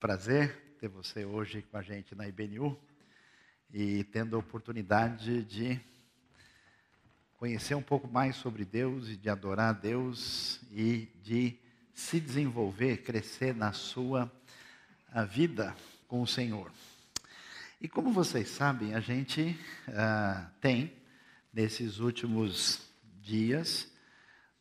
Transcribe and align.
prazer 0.00 0.76
ter 0.78 0.86
você 0.86 1.24
hoje 1.24 1.60
com 1.60 1.76
a 1.76 1.82
gente 1.82 2.14
na 2.14 2.28
IBNU 2.28 2.78
e 3.68 4.04
tendo 4.04 4.36
a 4.36 4.38
oportunidade 4.38 5.42
de 5.42 5.80
conhecer 7.36 7.74
um 7.74 7.82
pouco 7.82 8.06
mais 8.06 8.36
sobre 8.36 8.64
Deus 8.64 9.08
e 9.08 9.16
de 9.16 9.28
adorar 9.28 9.70
a 9.70 9.72
Deus 9.72 10.60
e 10.70 11.08
de 11.20 11.58
se 11.92 12.20
desenvolver, 12.20 12.98
crescer 12.98 13.52
na 13.52 13.72
sua 13.72 14.30
vida 15.30 15.74
com 16.06 16.22
o 16.22 16.26
Senhor. 16.28 16.70
E 17.80 17.88
como 17.88 18.12
vocês 18.12 18.48
sabem, 18.50 18.94
a 18.94 19.00
gente 19.00 19.58
ah, 19.88 20.48
tem, 20.60 20.92
nesses 21.52 21.98
últimos 21.98 22.88
dias, 23.20 23.90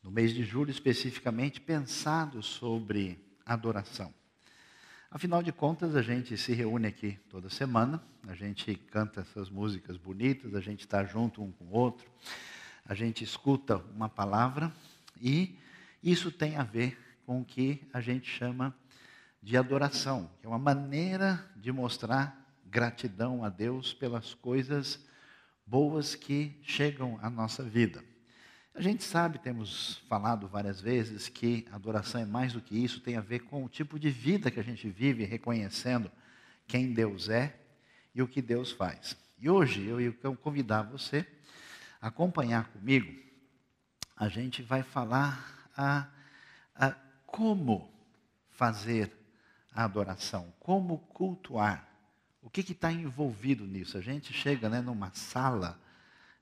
no 0.01 0.09
mês 0.09 0.33
de 0.33 0.43
julho 0.43 0.71
especificamente, 0.71 1.61
pensado 1.61 2.41
sobre 2.41 3.23
adoração. 3.45 4.11
Afinal 5.09 5.41
de 5.41 5.53
contas, 5.53 5.95
a 5.95 6.01
gente 6.01 6.35
se 6.37 6.51
reúne 6.53 6.85
aqui 6.85 7.17
toda 7.29 7.49
semana, 7.49 8.03
a 8.27 8.35
gente 8.35 8.75
canta 8.75 9.21
essas 9.21 9.49
músicas 9.49 9.95
bonitas, 9.95 10.53
a 10.53 10.59
gente 10.59 10.81
está 10.81 11.05
junto 11.05 11.41
um 11.41 11.49
com 11.49 11.63
o 11.63 11.71
outro, 11.71 12.05
a 12.85 12.93
gente 12.93 13.23
escuta 13.23 13.77
uma 13.95 14.09
palavra 14.09 14.69
e 15.21 15.57
isso 16.03 16.29
tem 16.29 16.57
a 16.57 16.63
ver 16.63 16.97
com 17.25 17.39
o 17.39 17.45
que 17.45 17.87
a 17.93 18.01
gente 18.01 18.29
chama 18.29 18.75
de 19.41 19.55
adoração, 19.55 20.29
que 20.41 20.45
é 20.45 20.49
uma 20.49 20.59
maneira 20.59 21.41
de 21.55 21.71
mostrar 21.71 22.45
gratidão 22.65 23.45
a 23.45 23.49
Deus 23.49 23.93
pelas 23.93 24.33
coisas 24.33 24.99
boas 25.65 26.15
que 26.15 26.59
chegam 26.61 27.17
à 27.21 27.29
nossa 27.29 27.63
vida. 27.63 28.03
A 28.77 28.81
gente 28.81 29.03
sabe, 29.03 29.39
temos 29.39 30.03
falado 30.07 30.47
várias 30.47 30.79
vezes, 30.79 31.27
que 31.27 31.65
adoração 31.71 32.21
é 32.21 32.25
mais 32.25 32.53
do 32.53 32.61
que 32.61 32.77
isso, 32.77 33.01
tem 33.01 33.17
a 33.17 33.21
ver 33.21 33.39
com 33.39 33.65
o 33.65 33.67
tipo 33.67 33.97
de 33.97 34.11
vida 34.11 34.51
que 34.51 34.59
a 34.59 34.63
gente 34.63 34.87
vive, 34.87 35.25
reconhecendo 35.25 36.11
quem 36.67 36.93
Deus 36.93 37.27
é 37.27 37.59
e 38.13 38.21
o 38.21 38.27
que 38.27 38.39
Deus 38.39 38.71
faz. 38.71 39.17
E 39.39 39.49
hoje 39.49 39.83
eu 39.83 39.99
ia 39.99 40.11
convidar 40.43 40.83
você 40.83 41.25
a 41.99 42.09
acompanhar 42.09 42.65
comigo. 42.65 43.11
A 44.15 44.29
gente 44.29 44.61
vai 44.61 44.83
falar 44.83 45.71
a, 45.75 46.05
a 46.75 46.91
como 47.25 47.91
fazer 48.51 49.11
a 49.73 49.85
adoração, 49.85 50.53
como 50.59 50.99
cultuar. 50.99 51.89
O 52.43 52.49
que 52.51 52.61
está 52.61 52.91
envolvido 52.91 53.65
nisso? 53.65 53.97
A 53.97 54.01
gente 54.01 54.31
chega 54.33 54.69
né, 54.69 54.81
numa 54.81 55.11
sala 55.15 55.81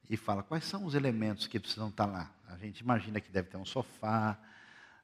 e 0.10 0.18
fala 0.18 0.44
quais 0.44 0.64
são 0.66 0.86
os 0.86 0.96
elementos 0.96 1.48
que 1.48 1.60
precisam 1.60 1.90
estar 1.90 2.06
lá. 2.06 2.32
A 2.48 2.58
gente 2.58 2.80
imagina 2.80 3.20
que 3.20 3.32
deve 3.32 3.50
ter 3.50 3.58
um 3.58 3.66
sofá, 3.66 4.38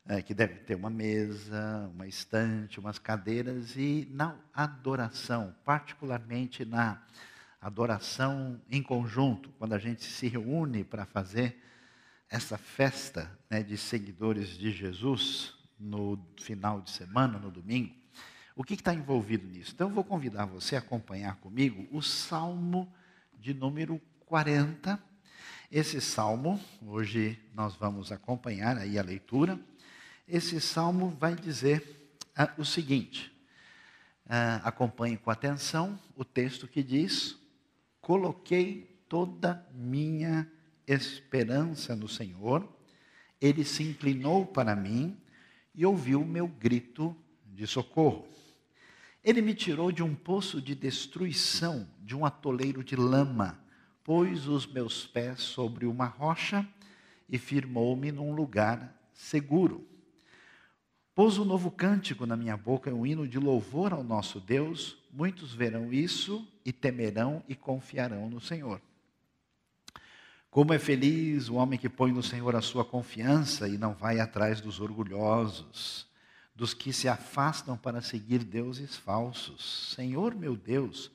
é, 0.06 0.22
que 0.22 0.34
deve 0.34 0.56
ter 0.56 0.76
uma 0.76 0.90
mesa, 0.90 1.90
uma 1.94 2.08
estante, 2.08 2.80
umas 2.80 2.98
cadeiras, 2.98 3.76
e 3.76 4.08
na 4.12 4.36
adoração, 4.54 5.56
particularmente 5.64 6.66
na 6.66 7.02
adoração 7.60 8.60
em 8.70 8.82
conjunto, 8.82 9.50
quando 9.60 9.74
a 9.74 9.80
gente 9.80 10.04
se 10.04 10.28
reúne 10.28 10.84
para 10.84 11.06
fazer 11.06 11.62
essa 12.30 12.58
festa 12.58 13.32
né, 13.50 13.62
de 13.62 13.78
seguidores 13.78 14.50
de 14.50 14.72
Jesus 14.72 15.54
no 15.80 16.18
final 16.40 16.82
de 16.82 16.90
semana, 16.90 17.38
no 17.38 17.52
domingo, 17.52 17.94
o 18.56 18.64
que 18.64 18.74
está 18.74 18.94
envolvido 18.94 19.48
nisso? 19.48 19.72
Então, 19.74 19.90
eu 19.90 19.94
vou 19.94 20.04
convidar 20.04 20.46
você 20.46 20.76
a 20.76 20.80
acompanhar 20.80 21.38
comigo 21.38 21.88
o 21.92 22.02
Salmo 22.02 22.92
de 23.40 23.54
número 23.54 24.02
40. 24.32 24.98
Esse 25.70 26.00
salmo, 26.00 26.58
hoje 26.88 27.38
nós 27.54 27.76
vamos 27.76 28.14
acompanhar 28.14 28.78
aí 28.78 28.98
a 28.98 29.04
leitura. 29.04 29.60
Esse 30.26 30.62
salmo 30.62 31.10
vai 31.20 31.36
dizer 31.36 32.16
ah, 32.34 32.50
o 32.58 32.64
seguinte: 32.64 33.30
ah, 34.26 34.62
acompanhe 34.64 35.18
com 35.18 35.30
atenção 35.30 36.00
o 36.16 36.24
texto 36.24 36.66
que 36.66 36.82
diz: 36.82 37.38
Coloquei 38.00 39.04
toda 39.10 39.68
minha 39.74 40.50
esperança 40.88 41.94
no 41.94 42.08
Senhor, 42.08 42.66
ele 43.42 43.66
se 43.66 43.84
inclinou 43.84 44.46
para 44.46 44.78
mim 44.78 45.18
e 45.76 45.86
ouviu 45.86 46.22
o 46.22 46.26
meu 46.26 46.48
grito 46.48 47.14
de 47.48 47.68
socorro. 47.68 48.26
Ele 49.22 49.42
me 49.42 49.54
tirou 49.54 49.92
de 49.92 50.02
um 50.02 50.16
poço 50.16 50.62
de 50.62 50.74
destruição, 50.74 51.86
de 52.00 52.16
um 52.16 52.26
atoleiro 52.26 52.82
de 52.82 52.96
lama 52.96 53.61
pôs 54.04 54.48
os 54.48 54.66
meus 54.66 55.06
pés 55.06 55.42
sobre 55.42 55.86
uma 55.86 56.06
rocha 56.06 56.68
e 57.30 57.38
firmou-me 57.38 58.12
num 58.12 58.34
lugar 58.34 58.94
seguro. 59.14 59.88
Pôs 61.14 61.38
um 61.38 61.46
novo 61.46 61.70
cântico 61.70 62.26
na 62.26 62.36
minha 62.36 62.56
boca, 62.56 62.94
um 62.94 63.06
hino 63.06 63.28
de 63.28 63.38
louvor 63.38 63.94
ao 63.94 64.04
nosso 64.04 64.40
Deus. 64.40 64.98
Muitos 65.12 65.54
verão 65.54 65.92
isso 65.92 66.48
e 66.66 66.72
temerão 66.72 67.44
e 67.48 67.56
confiarão 67.56 68.30
no 68.30 68.40
Senhor. 68.40 68.82
Como 70.50 70.74
é 70.74 70.80
feliz 70.80 71.48
o 71.48 71.56
homem 71.56 71.80
que 71.80 71.88
põe 71.88 72.12
no 72.12 72.24
Senhor 72.24 72.56
a 72.56 72.62
sua 72.62 72.84
confiança 72.84 73.70
e 73.70 73.78
não 73.78 73.94
vai 73.94 74.20
atrás 74.20 74.60
dos 74.60 74.82
orgulhosos, 74.82 76.08
dos 76.54 76.74
que 76.74 76.92
se 76.92 77.08
afastam 77.08 77.78
para 77.78 78.02
seguir 78.02 78.40
deuses 78.44 78.98
falsos. 78.98 79.94
Senhor 79.96 80.36
meu 80.36 80.56
Deus, 80.56 81.12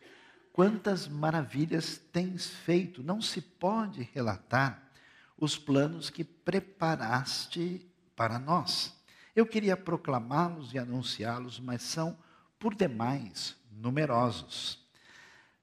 Quantas 0.56 1.06
maravilhas 1.06 2.00
tens 2.10 2.46
feito, 2.48 3.02
não 3.02 3.20
se 3.20 3.42
pode 3.42 4.08
relatar 4.14 4.90
os 5.36 5.58
planos 5.58 6.08
que 6.08 6.24
preparaste 6.24 7.86
para 8.16 8.38
nós. 8.38 8.90
Eu 9.34 9.44
queria 9.44 9.76
proclamá-los 9.76 10.72
e 10.72 10.78
anunciá-los, 10.78 11.60
mas 11.60 11.82
são 11.82 12.16
por 12.58 12.74
demais 12.74 13.54
numerosos. 13.70 14.82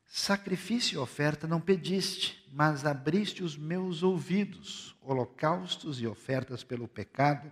Sacrifício 0.05 0.93
e 0.93 0.99
oferta 0.99 1.47
não 1.47 1.59
pediste, 1.59 2.47
mas 2.53 2.85
abriste 2.85 3.43
os 3.43 3.57
meus 3.57 4.03
ouvidos. 4.03 4.95
Holocaustos 5.01 5.99
e 5.99 6.05
ofertas 6.05 6.63
pelo 6.63 6.87
pecado 6.87 7.51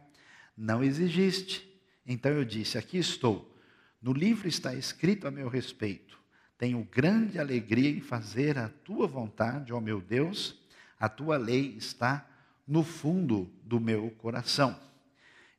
não 0.56 0.84
exigiste. 0.84 1.68
Então 2.06 2.31
eu 2.31 2.46
disse: 2.46 2.78
Aqui 2.78 3.00
estou. 3.00 3.52
No 4.00 4.13
livro 4.13 4.47
está 4.47 4.75
escrito 4.75 5.28
a 5.28 5.31
meu 5.31 5.50
respeito 5.50 6.20
tenho 6.61 6.88
grande 6.91 7.39
alegria 7.39 7.89
em 7.89 8.01
fazer 8.01 8.55
a 8.55 8.69
tua 8.69 9.07
vontade, 9.07 9.73
ó 9.73 9.79
meu 9.79 9.99
Deus, 9.99 10.55
a 10.99 11.09
tua 11.09 11.35
lei 11.35 11.75
está 11.75 12.23
no 12.67 12.83
fundo 12.83 13.51
do 13.63 13.79
meu 13.79 14.11
coração. 14.11 14.79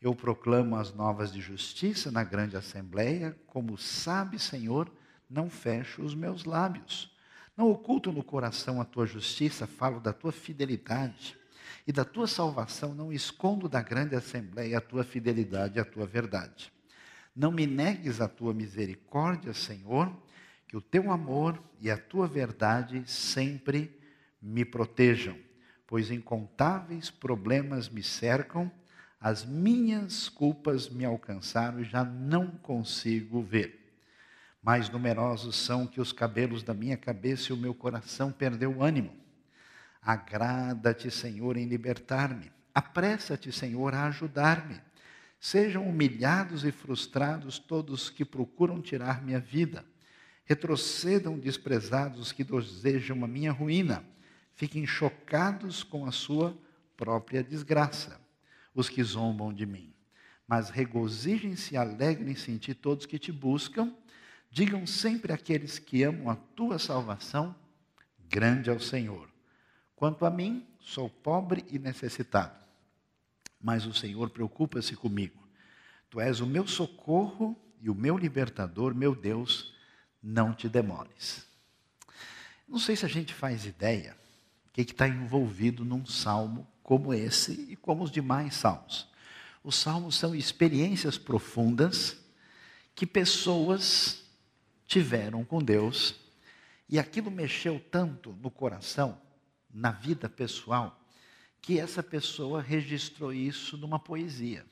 Eu 0.00 0.14
proclamo 0.14 0.76
as 0.76 0.94
novas 0.94 1.32
de 1.32 1.40
justiça 1.40 2.12
na 2.12 2.22
grande 2.22 2.56
assembleia, 2.56 3.36
como 3.48 3.76
sabe, 3.76 4.38
Senhor, 4.38 4.88
não 5.28 5.50
fecho 5.50 6.02
os 6.02 6.14
meus 6.14 6.44
lábios. 6.44 7.12
Não 7.56 7.68
oculto 7.68 8.12
no 8.12 8.22
coração 8.22 8.80
a 8.80 8.84
tua 8.84 9.04
justiça, 9.04 9.66
falo 9.66 9.98
da 9.98 10.12
tua 10.12 10.30
fidelidade 10.30 11.36
e 11.84 11.90
da 11.90 12.04
tua 12.04 12.28
salvação, 12.28 12.94
não 12.94 13.12
escondo 13.12 13.68
da 13.68 13.82
grande 13.82 14.14
assembleia 14.14 14.78
a 14.78 14.80
tua 14.80 15.02
fidelidade 15.02 15.78
e 15.78 15.80
a 15.80 15.84
tua 15.84 16.06
verdade. 16.06 16.72
Não 17.34 17.50
me 17.50 17.66
negues 17.66 18.20
a 18.20 18.28
tua 18.28 18.54
misericórdia, 18.54 19.52
Senhor, 19.52 20.16
que 20.72 20.76
o 20.78 20.80
teu 20.80 21.12
amor 21.12 21.62
e 21.82 21.90
a 21.90 21.98
tua 21.98 22.26
verdade 22.26 23.02
sempre 23.04 23.94
me 24.40 24.64
protejam, 24.64 25.36
pois 25.86 26.10
incontáveis 26.10 27.10
problemas 27.10 27.90
me 27.90 28.02
cercam, 28.02 28.72
as 29.20 29.44
minhas 29.44 30.30
culpas 30.30 30.88
me 30.88 31.04
alcançaram 31.04 31.78
e 31.78 31.84
já 31.84 32.02
não 32.02 32.46
consigo 32.52 33.42
ver. 33.42 33.98
Mais 34.62 34.88
numerosos 34.88 35.56
são 35.56 35.86
que 35.86 36.00
os 36.00 36.10
cabelos 36.10 36.62
da 36.62 36.72
minha 36.72 36.96
cabeça 36.96 37.52
e 37.52 37.54
o 37.54 37.58
meu 37.58 37.74
coração 37.74 38.32
perdeu 38.32 38.78
o 38.78 38.82
ânimo. 38.82 39.14
Agrada-te, 40.00 41.10
Senhor, 41.10 41.58
em 41.58 41.66
libertar-me. 41.66 42.50
Apressa-te, 42.74 43.52
Senhor, 43.52 43.92
a 43.92 44.06
ajudar-me. 44.06 44.80
Sejam 45.38 45.86
humilhados 45.86 46.64
e 46.64 46.72
frustrados 46.72 47.58
todos 47.58 48.08
que 48.08 48.24
procuram 48.24 48.80
tirar 48.80 49.22
minha 49.22 49.38
vida 49.38 49.91
Retrocedam 50.44 51.38
desprezados 51.38 52.20
os 52.20 52.32
que 52.32 52.44
desejam 52.44 53.24
a 53.24 53.28
minha 53.28 53.52
ruína. 53.52 54.04
Fiquem 54.54 54.86
chocados 54.86 55.82
com 55.82 56.06
a 56.06 56.12
sua 56.12 56.56
própria 56.96 57.42
desgraça, 57.42 58.20
os 58.74 58.88
que 58.88 59.02
zombam 59.02 59.52
de 59.52 59.64
mim. 59.64 59.92
Mas 60.46 60.68
regozijem-se 60.70 61.74
e 61.74 61.76
alegrem-se 61.76 62.50
em 62.50 62.58
ti 62.58 62.74
todos 62.74 63.06
que 63.06 63.18
te 63.18 63.32
buscam. 63.32 63.94
Digam 64.50 64.86
sempre 64.86 65.32
àqueles 65.32 65.78
que 65.78 66.02
amam 66.02 66.28
a 66.28 66.36
tua 66.36 66.78
salvação: 66.78 67.54
grande 68.28 68.68
é 68.68 68.72
o 68.72 68.80
Senhor. 68.80 69.30
Quanto 69.96 70.26
a 70.26 70.30
mim, 70.30 70.66
sou 70.80 71.08
pobre 71.08 71.64
e 71.70 71.78
necessitado, 71.78 72.64
mas 73.60 73.86
o 73.86 73.94
Senhor 73.94 74.30
preocupa-se 74.30 74.96
comigo. 74.96 75.40
Tu 76.10 76.20
és 76.20 76.40
o 76.40 76.46
meu 76.46 76.66
socorro 76.66 77.56
e 77.80 77.88
o 77.88 77.94
meu 77.94 78.18
libertador, 78.18 78.94
meu 78.94 79.14
Deus 79.14 79.72
não 80.22 80.54
te 80.54 80.68
demores. 80.68 81.46
Não 82.68 82.78
sei 82.78 82.96
se 82.96 83.04
a 83.04 83.08
gente 83.08 83.34
faz 83.34 83.66
ideia 83.66 84.16
o 84.66 84.70
que 84.70 84.82
está 84.82 85.08
envolvido 85.08 85.84
num 85.84 86.06
salmo 86.06 86.66
como 86.82 87.12
esse 87.12 87.52
e 87.68 87.76
como 87.76 88.04
os 88.04 88.10
demais 88.10 88.54
salmos. 88.54 89.08
Os 89.62 89.76
salmos 89.76 90.16
são 90.16 90.34
experiências 90.34 91.18
profundas 91.18 92.16
que 92.94 93.06
pessoas 93.06 94.24
tiveram 94.86 95.44
com 95.44 95.62
Deus 95.62 96.14
e 96.88 96.98
aquilo 96.98 97.30
mexeu 97.30 97.80
tanto 97.90 98.32
no 98.40 98.50
coração, 98.50 99.20
na 99.72 99.90
vida 99.90 100.28
pessoal, 100.28 101.00
que 101.60 101.78
essa 101.78 102.02
pessoa 102.02 102.60
registrou 102.60 103.32
isso 103.32 103.76
numa 103.76 103.98
poesia. 103.98 104.66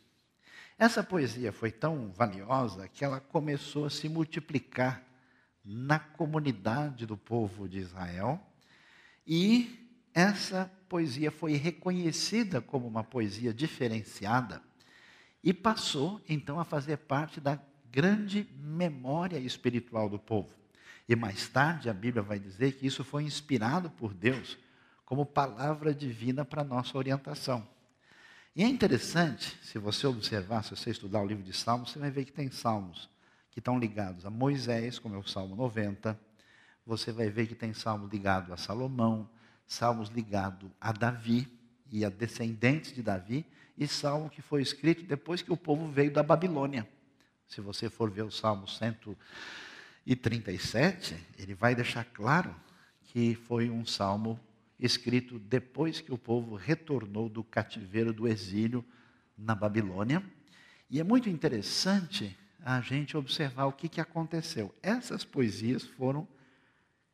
Essa 0.78 1.02
poesia 1.02 1.52
foi 1.52 1.70
tão 1.70 2.10
valiosa 2.10 2.88
que 2.88 3.04
ela 3.04 3.20
começou 3.20 3.84
a 3.84 3.90
se 3.90 4.08
multiplicar 4.08 5.09
na 5.72 6.00
comunidade 6.00 7.06
do 7.06 7.16
povo 7.16 7.68
de 7.68 7.78
Israel 7.78 8.44
e 9.24 9.88
essa 10.12 10.68
poesia 10.88 11.30
foi 11.30 11.52
reconhecida 11.52 12.60
como 12.60 12.88
uma 12.88 13.04
poesia 13.04 13.54
diferenciada 13.54 14.60
e 15.44 15.54
passou 15.54 16.20
então 16.28 16.58
a 16.58 16.64
fazer 16.64 16.96
parte 16.96 17.40
da 17.40 17.56
grande 17.88 18.48
memória 18.58 19.38
espiritual 19.38 20.08
do 20.08 20.18
povo. 20.18 20.52
E 21.08 21.14
mais 21.14 21.48
tarde 21.48 21.88
a 21.88 21.94
Bíblia 21.94 22.22
vai 22.22 22.40
dizer 22.40 22.72
que 22.72 22.84
isso 22.84 23.04
foi 23.04 23.22
inspirado 23.22 23.90
por 23.90 24.12
Deus 24.12 24.58
como 25.04 25.24
palavra 25.24 25.94
divina 25.94 26.44
para 26.44 26.64
nossa 26.64 26.98
orientação. 26.98 27.64
E 28.56 28.64
é 28.64 28.66
interessante, 28.66 29.56
se 29.62 29.78
você 29.78 30.04
observar, 30.08 30.64
se 30.64 30.70
você 30.70 30.90
estudar 30.90 31.22
o 31.22 31.26
livro 31.26 31.44
de 31.44 31.52
Salmos, 31.52 31.92
você 31.92 32.00
vai 32.00 32.10
ver 32.10 32.24
que 32.24 32.32
tem 32.32 32.50
salmos 32.50 33.08
que 33.50 33.58
estão 33.58 33.78
ligados 33.78 34.24
a 34.24 34.30
Moisés, 34.30 34.98
como 34.98 35.14
é 35.14 35.18
o 35.18 35.26
Salmo 35.26 35.54
90. 35.56 36.18
Você 36.86 37.12
vai 37.12 37.28
ver 37.28 37.46
que 37.46 37.54
tem 37.54 37.74
salmos 37.74 38.10
ligados 38.10 38.50
a 38.50 38.56
Salomão, 38.56 39.28
salmos 39.66 40.08
ligados 40.08 40.70
a 40.80 40.92
Davi 40.92 41.46
e 41.90 42.02
a 42.04 42.08
descendentes 42.08 42.92
de 42.92 43.02
Davi, 43.02 43.44
e 43.76 43.86
salmo 43.86 44.30
que 44.30 44.42
foi 44.42 44.62
escrito 44.62 45.04
depois 45.04 45.42
que 45.42 45.52
o 45.52 45.56
povo 45.56 45.88
veio 45.88 46.12
da 46.12 46.22
Babilônia. 46.22 46.88
Se 47.46 47.60
você 47.60 47.90
for 47.90 48.10
ver 48.10 48.22
o 48.22 48.30
Salmo 48.30 48.68
137, 48.68 51.16
ele 51.38 51.54
vai 51.54 51.74
deixar 51.74 52.04
claro 52.04 52.54
que 53.04 53.34
foi 53.34 53.68
um 53.68 53.84
salmo 53.84 54.38
escrito 54.78 55.38
depois 55.38 56.00
que 56.00 56.12
o 56.12 56.18
povo 56.18 56.54
retornou 56.54 57.28
do 57.28 57.42
cativeiro 57.42 58.12
do 58.12 58.28
exílio 58.28 58.84
na 59.36 59.52
Babilônia. 59.54 60.22
E 60.88 61.00
é 61.00 61.04
muito 61.04 61.28
interessante 61.28 62.38
a 62.64 62.80
gente 62.80 63.16
observar 63.16 63.66
o 63.66 63.72
que, 63.72 63.88
que 63.88 64.00
aconteceu. 64.00 64.74
Essas 64.82 65.24
poesias 65.24 65.84
foram 65.84 66.26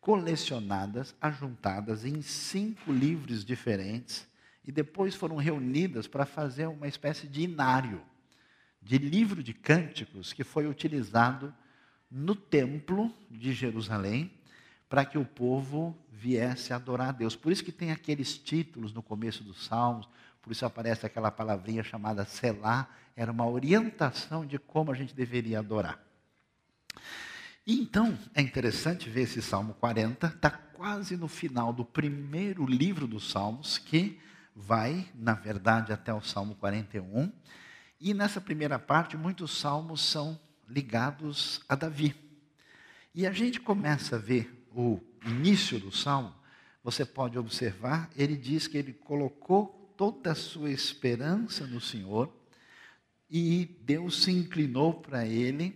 colecionadas, 0.01 1.15
ajuntadas 1.21 2.05
em 2.05 2.23
cinco 2.23 2.93
livros 2.93 3.45
diferentes 3.45 4.27
e 4.65 4.71
depois 4.71 5.15
foram 5.15 5.37
reunidas 5.37 6.07
para 6.07 6.25
fazer 6.25 6.67
uma 6.67 6.89
espécie 6.89 7.27
de 7.27 7.43
inário, 7.43 8.01
de 8.81 8.99
livro 8.99 9.43
de 9.43 9.53
cânticos 9.53 10.33
que 10.33 10.45
foi 10.45 10.67
utilizado 10.67 11.55
no 12.11 12.35
templo 12.35 13.13
de 13.31 13.53
Jerusalém 13.53 14.33
para 14.89 15.05
que 15.05 15.19
o 15.19 15.25
povo 15.25 15.97
viesse 16.11 16.73
adorar 16.73 17.09
a 17.09 17.13
Deus. 17.13 17.35
Por 17.35 17.51
isso 17.51 17.65
que 17.65 17.73
tem 17.73 17.91
aqueles 17.91 18.39
títulos 18.39 18.93
no 18.93 19.03
começo 19.03 19.43
dos 19.43 19.67
Salmos, 19.67 20.09
por 20.47 20.53
isso 20.53 20.65
aparece 20.65 21.05
aquela 21.05 21.29
palavrinha 21.29 21.83
chamada 21.83 22.25
Selá, 22.25 22.89
era 23.17 23.33
uma 23.33 23.49
orientação 23.49 24.47
de 24.47 24.61
como 24.61 24.93
a 24.93 24.95
gente 24.95 25.13
deveria 25.13 25.59
adorar. 25.59 26.01
E 27.67 27.81
então, 27.81 28.17
é 28.33 28.41
interessante 28.41 29.11
ver 29.11 29.23
esse 29.23 29.43
Salmo 29.43 29.75
40, 29.75 30.29
está 30.29 30.49
quase 30.51 31.17
no 31.17 31.27
final 31.27 31.73
do 31.73 31.85
primeiro 31.85 32.65
livro 32.65 33.09
dos 33.09 33.29
Salmos, 33.29 33.77
que 33.77 34.21
vai, 34.55 35.11
na 35.17 35.35
verdade, 35.35 35.93
até 35.93 36.15
o 36.15 36.23
Salmo 36.23 36.55
41. 36.55 37.33
E 38.01 38.15
nessa 38.15 38.41
primeira 38.41 38.79
parte, 38.79 39.17
muitos 39.17 39.59
salmos 39.59 40.01
são 40.01 40.39
ligados 40.69 41.61
a 41.69 41.75
Davi. 41.75 42.15
E 43.13 43.27
a 43.27 43.33
gente 43.33 43.59
começa 43.59 44.15
a 44.15 44.21
ver 44.21 44.65
o 44.73 45.01
início 45.27 45.81
do 45.81 45.91
salmo, 45.91 46.33
você 46.85 47.05
pode 47.05 47.37
observar, 47.37 48.09
ele 48.17 48.37
diz 48.37 48.69
que 48.69 48.79
ele 48.79 48.93
colocou 48.93 49.76
toda 49.97 50.33
a 50.33 50.35
sua 50.35 50.71
esperança 50.71 51.67
no 51.67 51.81
Senhor 51.81 52.33
e 53.29 53.77
Deus 53.81 54.23
se 54.23 54.31
inclinou 54.31 54.95
para 54.95 55.27
ele, 55.27 55.71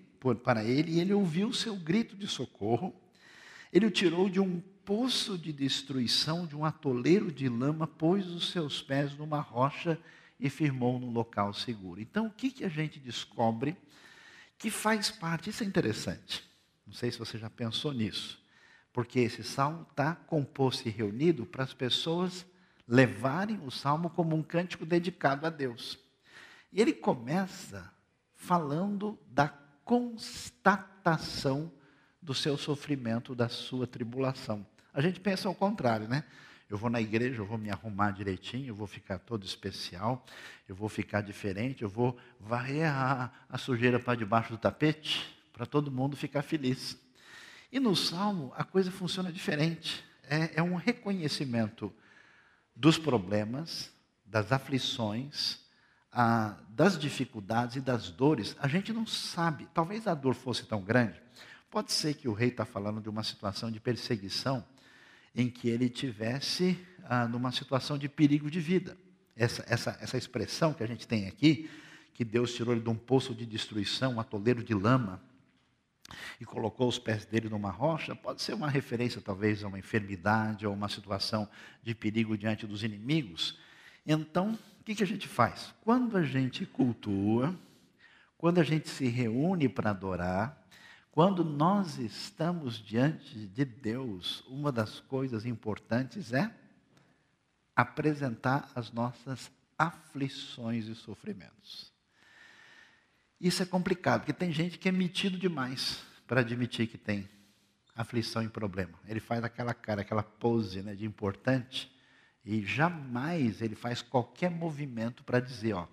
para 0.45 0.65
ele 0.65 0.93
e 0.93 1.01
ele 1.01 1.13
ouviu 1.13 1.49
o 1.49 1.55
seu 1.55 1.77
grito 1.77 2.17
de 2.17 2.27
socorro. 2.27 2.95
Ele 3.73 3.87
o 3.87 3.91
tirou 3.91 4.29
de 4.29 4.41
um 4.41 4.61
poço 4.85 5.39
de 5.39 5.53
destruição, 5.53 6.47
de 6.47 6.57
um 6.57 6.65
atoleiro 6.65 7.31
de 7.31 7.49
lama, 7.49 7.87
pôs 7.87 8.27
os 8.27 8.51
seus 8.51 8.83
pés 8.83 9.17
numa 9.17 9.41
rocha 9.41 9.99
e 10.39 10.49
firmou 10.49 10.99
num 10.99 11.13
local 11.13 11.53
seguro. 11.53 12.01
Então, 12.01 12.27
o 12.27 12.31
que, 12.31 12.51
que 12.51 12.65
a 12.65 12.69
gente 12.69 12.99
descobre 12.99 13.77
que 14.59 14.71
faz 14.71 15.11
parte? 15.11 15.51
Isso 15.51 15.63
é 15.63 15.67
interessante. 15.67 16.43
Não 16.87 16.95
sei 16.95 17.11
se 17.11 17.19
você 17.19 17.39
já 17.39 17.49
pensou 17.49 17.93
nisso. 17.93 18.41
Porque 18.93 19.21
esse 19.21 19.45
salmo 19.45 19.87
está 19.89 20.15
composto 20.15 20.89
e 20.89 20.91
reunido 20.91 21.47
para 21.47 21.63
as 21.63 21.73
pessoas 21.73 22.45
levarem 22.91 23.61
o 23.65 23.71
salmo 23.71 24.11
como 24.11 24.35
um 24.35 24.43
cântico 24.43 24.85
dedicado 24.85 25.47
a 25.47 25.51
Deus. 25.51 25.97
E 26.73 26.81
ele 26.81 26.93
começa 26.93 27.89
falando 28.35 29.17
da 29.29 29.49
constatação 29.85 31.71
do 32.21 32.35
seu 32.35 32.59
sofrimento, 32.59 33.33
da 33.33 33.49
sua 33.49 33.87
tribulação. 33.87 34.67
A 34.93 35.01
gente 35.01 35.21
pensa 35.21 35.47
ao 35.47 35.55
contrário, 35.55 36.09
né? 36.09 36.25
Eu 36.69 36.77
vou 36.77 36.91
na 36.91 37.01
igreja, 37.01 37.41
eu 37.41 37.47
vou 37.47 37.59
me 37.59 37.71
arrumar 37.71 38.11
direitinho, 38.11 38.69
eu 38.69 38.75
vou 38.75 38.89
ficar 38.89 39.21
todo 39.21 39.45
especial, 39.45 40.25
eu 40.69 40.75
vou 40.75 40.89
ficar 40.89 41.21
diferente, 41.21 41.83
eu 41.83 41.89
vou 41.89 42.19
varrer 42.41 42.89
a, 42.93 43.31
a 43.49 43.57
sujeira 43.57 44.01
para 44.01 44.19
debaixo 44.19 44.51
do 44.51 44.59
tapete, 44.59 45.37
para 45.53 45.65
todo 45.65 45.93
mundo 45.93 46.17
ficar 46.17 46.43
feliz. 46.43 46.99
E 47.71 47.79
no 47.79 47.95
Salmo 47.95 48.53
a 48.57 48.65
coisa 48.65 48.91
funciona 48.91 49.33
diferente. 49.33 50.05
É, 50.25 50.59
é 50.59 50.63
um 50.63 50.75
reconhecimento 50.75 51.93
dos 52.81 52.97
problemas, 52.97 53.91
das 54.25 54.51
aflições, 54.53 55.59
a, 56.11 56.57
das 56.71 56.99
dificuldades 56.99 57.77
e 57.77 57.81
das 57.81 58.11
dores. 58.11 58.57
A 58.59 58.67
gente 58.67 58.91
não 58.91 59.07
sabe, 59.07 59.69
talvez 59.75 60.07
a 60.07 60.15
dor 60.15 60.35
fosse 60.35 60.65
tão 60.65 60.81
grande. 60.81 61.21
Pode 61.71 61.93
ser 61.93 62.15
que 62.15 62.27
o 62.27 62.33
rei 62.33 62.49
está 62.49 62.65
falando 62.65 62.99
de 63.03 63.09
uma 63.11 63.23
situação 63.23 63.71
de 63.71 63.79
perseguição 63.79 64.65
em 65.37 65.51
que 65.51 65.69
ele 65.69 65.91
tivesse 65.91 66.79
ah, 67.05 67.29
numa 67.29 67.53
situação 67.53 67.99
de 67.99 68.09
perigo 68.09 68.51
de 68.51 68.61
vida. 68.61 68.97
Essa, 69.37 69.63
essa, 69.69 69.99
essa 70.01 70.17
expressão 70.17 70.73
que 70.73 70.83
a 70.83 70.87
gente 70.87 71.07
tem 71.07 71.29
aqui, 71.29 71.71
que 72.15 72.25
Deus 72.25 72.55
tirou 72.55 72.73
ele 72.73 72.83
de 72.83 72.89
um 72.89 72.97
poço 72.97 73.35
de 73.35 73.45
destruição, 73.45 74.15
um 74.15 74.21
atoleiro 74.21 74.65
de 74.65 74.73
lama, 74.73 75.23
e 76.41 76.45
colocou 76.47 76.89
os 76.89 76.99
pés 76.99 77.27
dele 77.27 77.51
numa 77.51 77.71
rocha, 77.71 78.17
pode 78.17 78.41
ser 78.41 78.55
uma 78.55 78.71
referência 78.71 79.21
talvez 79.21 79.63
a 79.63 79.69
uma 79.69 79.79
enfermidade 79.79 80.67
ou 80.67 80.73
uma 80.73 80.89
situação 80.89 81.47
de 81.83 81.95
perigo 81.95 82.37
diante 82.37 82.67
dos 82.67 82.83
inimigos. 82.83 83.59
Então, 84.07 84.59
o 84.81 84.85
que, 84.85 84.95
que 84.95 85.03
a 85.03 85.07
gente 85.07 85.29
faz? 85.29 85.75
Quando 85.83 86.17
a 86.17 86.23
gente 86.23 86.65
cultua, 86.65 87.55
quando 88.39 88.59
a 88.59 88.63
gente 88.63 88.89
se 88.89 89.07
reúne 89.07 89.69
para 89.69 89.91
adorar, 89.91 90.67
quando 91.13 91.45
nós 91.45 91.99
estamos 91.99 92.79
diante 92.79 93.47
de 93.47 93.65
Deus, 93.67 94.43
uma 94.49 94.73
das 94.73 94.99
coisas 94.99 95.45
importantes 95.45 96.33
é 96.33 96.51
apresentar 97.77 98.71
as 98.75 98.91
nossas 98.91 99.51
aflições 99.79 100.87
e 100.87 100.95
sofrimentos. 100.95 101.93
Isso 103.39 103.63
é 103.63 103.67
complicado, 103.67 104.21
porque 104.21 104.33
tem 104.33 104.53
gente 104.53 104.79
que 104.79 104.89
é 104.89 104.93
metido 104.93 105.39
demais 105.39 106.09
para 106.31 106.43
admitir 106.43 106.87
que 106.87 106.97
tem 106.97 107.29
aflição 107.93 108.41
e 108.41 108.49
problema. 108.49 108.93
Ele 109.09 109.19
faz 109.19 109.43
aquela 109.43 109.75
cara, 109.75 110.03
aquela 110.03 110.23
pose 110.23 110.81
né, 110.81 110.95
de 110.95 111.05
importante 111.05 111.91
e 112.45 112.65
jamais 112.65 113.61
ele 113.61 113.75
faz 113.75 114.01
qualquer 114.01 114.49
movimento 114.49 115.25
para 115.25 115.41
dizer, 115.41 115.73
ó, 115.73 115.89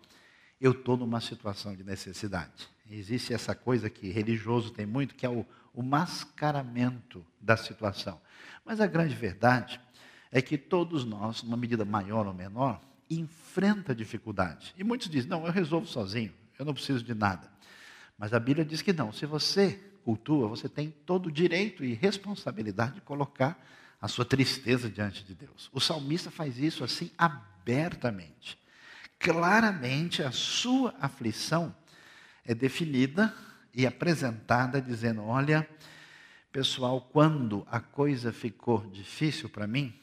eu 0.61 0.73
estou 0.73 0.95
numa 0.95 1.19
situação 1.19 1.75
de 1.75 1.83
necessidade. 1.83 2.69
Existe 2.87 3.33
essa 3.33 3.55
coisa 3.55 3.89
que 3.89 4.11
religioso 4.11 4.69
tem 4.69 4.85
muito, 4.85 5.15
que 5.15 5.25
é 5.25 5.29
o, 5.29 5.43
o 5.73 5.81
mascaramento 5.81 7.25
da 7.41 7.57
situação. 7.57 8.21
Mas 8.63 8.79
a 8.79 8.85
grande 8.85 9.15
verdade 9.15 9.81
é 10.31 10.39
que 10.39 10.55
todos 10.55 11.03
nós, 11.03 11.41
numa 11.41 11.57
medida 11.57 11.83
maior 11.83 12.27
ou 12.27 12.33
menor, 12.35 12.79
enfrenta 13.09 13.95
dificuldade. 13.95 14.71
E 14.77 14.83
muitos 14.83 15.09
dizem, 15.09 15.31
não, 15.31 15.47
eu 15.47 15.51
resolvo 15.51 15.87
sozinho, 15.87 16.31
eu 16.59 16.63
não 16.63 16.75
preciso 16.75 17.03
de 17.03 17.15
nada. 17.15 17.51
Mas 18.19 18.35
a 18.35 18.39
Bíblia 18.39 18.63
diz 18.63 18.83
que 18.83 18.93
não. 18.93 19.11
Se 19.11 19.25
você 19.25 19.86
cultua, 20.07 20.47
você 20.47 20.69
tem 20.69 20.89
todo 20.89 21.25
o 21.25 21.31
direito 21.31 21.83
e 21.83 21.93
responsabilidade 21.93 22.93
de 22.93 23.01
colocar 23.01 23.61
a 23.99 24.07
sua 24.07 24.23
tristeza 24.23 24.89
diante 24.89 25.21
de 25.21 25.35
Deus. 25.35 25.69
O 25.73 25.81
salmista 25.81 26.31
faz 26.31 26.57
isso 26.57 26.81
assim 26.81 27.11
abertamente. 27.17 28.57
Claramente 29.19 30.23
a 30.23 30.31
sua 30.31 30.95
aflição 31.01 31.75
é 32.45 32.55
definida 32.55 33.35
e 33.73 33.85
apresentada 33.85 34.81
dizendo: 34.81 35.23
"Olha, 35.23 35.67
pessoal, 36.53 37.01
quando 37.01 37.67
a 37.69 37.81
coisa 37.81 38.31
ficou 38.31 38.89
difícil 38.89 39.49
para 39.49 39.67
mim, 39.67 39.93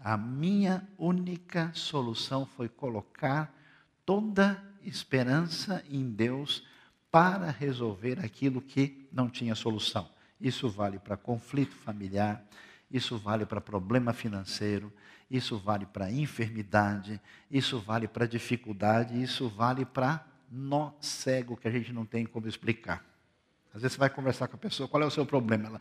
a 0.00 0.16
minha 0.16 0.82
única 0.98 1.70
solução 1.72 2.44
foi 2.44 2.68
colocar 2.68 3.56
toda 4.04 4.60
esperança 4.82 5.84
em 5.88 6.10
Deus 6.10 6.66
para 7.12 7.48
resolver 7.48 8.18
aquilo 8.18 8.60
que 8.60 9.01
não 9.12 9.28
tinha 9.28 9.54
solução. 9.54 10.08
Isso 10.40 10.68
vale 10.68 10.98
para 10.98 11.16
conflito 11.16 11.74
familiar, 11.74 12.44
isso 12.90 13.16
vale 13.18 13.46
para 13.46 13.60
problema 13.60 14.12
financeiro, 14.12 14.92
isso 15.30 15.58
vale 15.58 15.86
para 15.86 16.10
enfermidade, 16.10 17.20
isso 17.50 17.78
vale 17.80 18.06
para 18.08 18.26
dificuldade, 18.26 19.20
isso 19.20 19.48
vale 19.48 19.84
para 19.84 20.26
nó 20.50 20.92
cego 21.00 21.56
que 21.56 21.66
a 21.66 21.70
gente 21.70 21.92
não 21.92 22.04
tem 22.04 22.26
como 22.26 22.46
explicar. 22.46 23.04
Às 23.74 23.80
vezes 23.80 23.94
você 23.94 23.98
vai 23.98 24.10
conversar 24.10 24.48
com 24.48 24.56
a 24.56 24.58
pessoa, 24.58 24.88
qual 24.88 25.02
é 25.02 25.06
o 25.06 25.10
seu 25.10 25.24
problema? 25.24 25.68
Ela, 25.68 25.80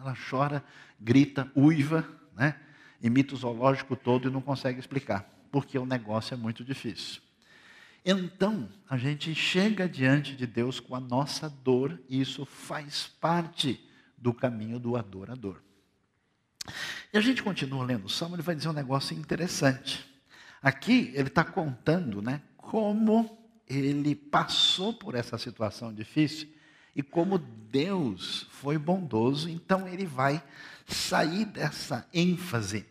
ela 0.00 0.16
chora, 0.30 0.64
grita, 0.98 1.50
uiva, 1.54 2.08
né? 2.34 2.58
imita 3.02 3.34
o 3.34 3.36
zoológico 3.36 3.94
todo 3.94 4.28
e 4.28 4.32
não 4.32 4.40
consegue 4.40 4.80
explicar, 4.80 5.28
porque 5.52 5.78
o 5.78 5.84
negócio 5.84 6.32
é 6.32 6.36
muito 6.36 6.64
difícil. 6.64 7.20
Então, 8.08 8.68
a 8.88 8.96
gente 8.96 9.34
chega 9.34 9.88
diante 9.88 10.36
de 10.36 10.46
Deus 10.46 10.78
com 10.78 10.94
a 10.94 11.00
nossa 11.00 11.50
dor, 11.50 12.00
e 12.08 12.20
isso 12.20 12.46
faz 12.46 13.08
parte 13.20 13.84
do 14.16 14.32
caminho 14.32 14.78
do 14.78 14.96
adorador. 14.96 15.60
E 17.12 17.18
a 17.18 17.20
gente 17.20 17.42
continua 17.42 17.84
lendo 17.84 18.04
o 18.04 18.08
Salmo, 18.08 18.36
ele 18.36 18.42
vai 18.42 18.54
dizer 18.54 18.68
um 18.68 18.72
negócio 18.72 19.18
interessante. 19.18 20.06
Aqui 20.62 21.10
ele 21.14 21.26
está 21.26 21.42
contando 21.42 22.22
né, 22.22 22.42
como 22.56 23.36
ele 23.68 24.14
passou 24.14 24.94
por 24.94 25.16
essa 25.16 25.36
situação 25.36 25.92
difícil 25.92 26.48
e 26.94 27.02
como 27.02 27.38
Deus 27.38 28.46
foi 28.52 28.78
bondoso, 28.78 29.50
então 29.50 29.88
ele 29.88 30.06
vai 30.06 30.40
sair 30.86 31.44
dessa 31.44 32.08
ênfase 32.14 32.86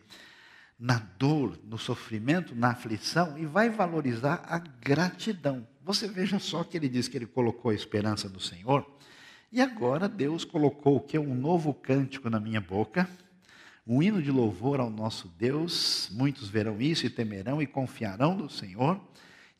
na 0.78 0.98
dor, 1.18 1.58
no 1.64 1.78
sofrimento, 1.78 2.54
na 2.54 2.70
aflição 2.70 3.38
e 3.38 3.46
vai 3.46 3.70
valorizar 3.70 4.44
a 4.46 4.58
gratidão. 4.58 5.66
Você 5.82 6.06
veja 6.08 6.38
só 6.38 6.64
que 6.64 6.76
ele 6.76 6.88
diz 6.88 7.08
que 7.08 7.16
ele 7.16 7.26
colocou 7.26 7.70
a 7.70 7.74
esperança 7.74 8.28
no 8.28 8.40
Senhor 8.40 8.86
e 9.50 9.60
agora 9.60 10.08
Deus 10.08 10.44
colocou 10.44 10.96
o 10.96 11.00
que 11.00 11.18
um 11.18 11.34
novo 11.34 11.72
cântico 11.72 12.28
na 12.28 12.40
minha 12.40 12.60
boca 12.60 13.08
um 13.86 14.02
hino 14.02 14.20
de 14.20 14.32
louvor 14.32 14.80
ao 14.80 14.90
nosso 14.90 15.28
Deus. 15.38 16.08
Muitos 16.10 16.48
verão 16.48 16.80
isso 16.80 17.06
e 17.06 17.10
temerão 17.10 17.62
e 17.62 17.66
confiarão 17.66 18.34
no 18.34 18.50
Senhor. 18.50 19.00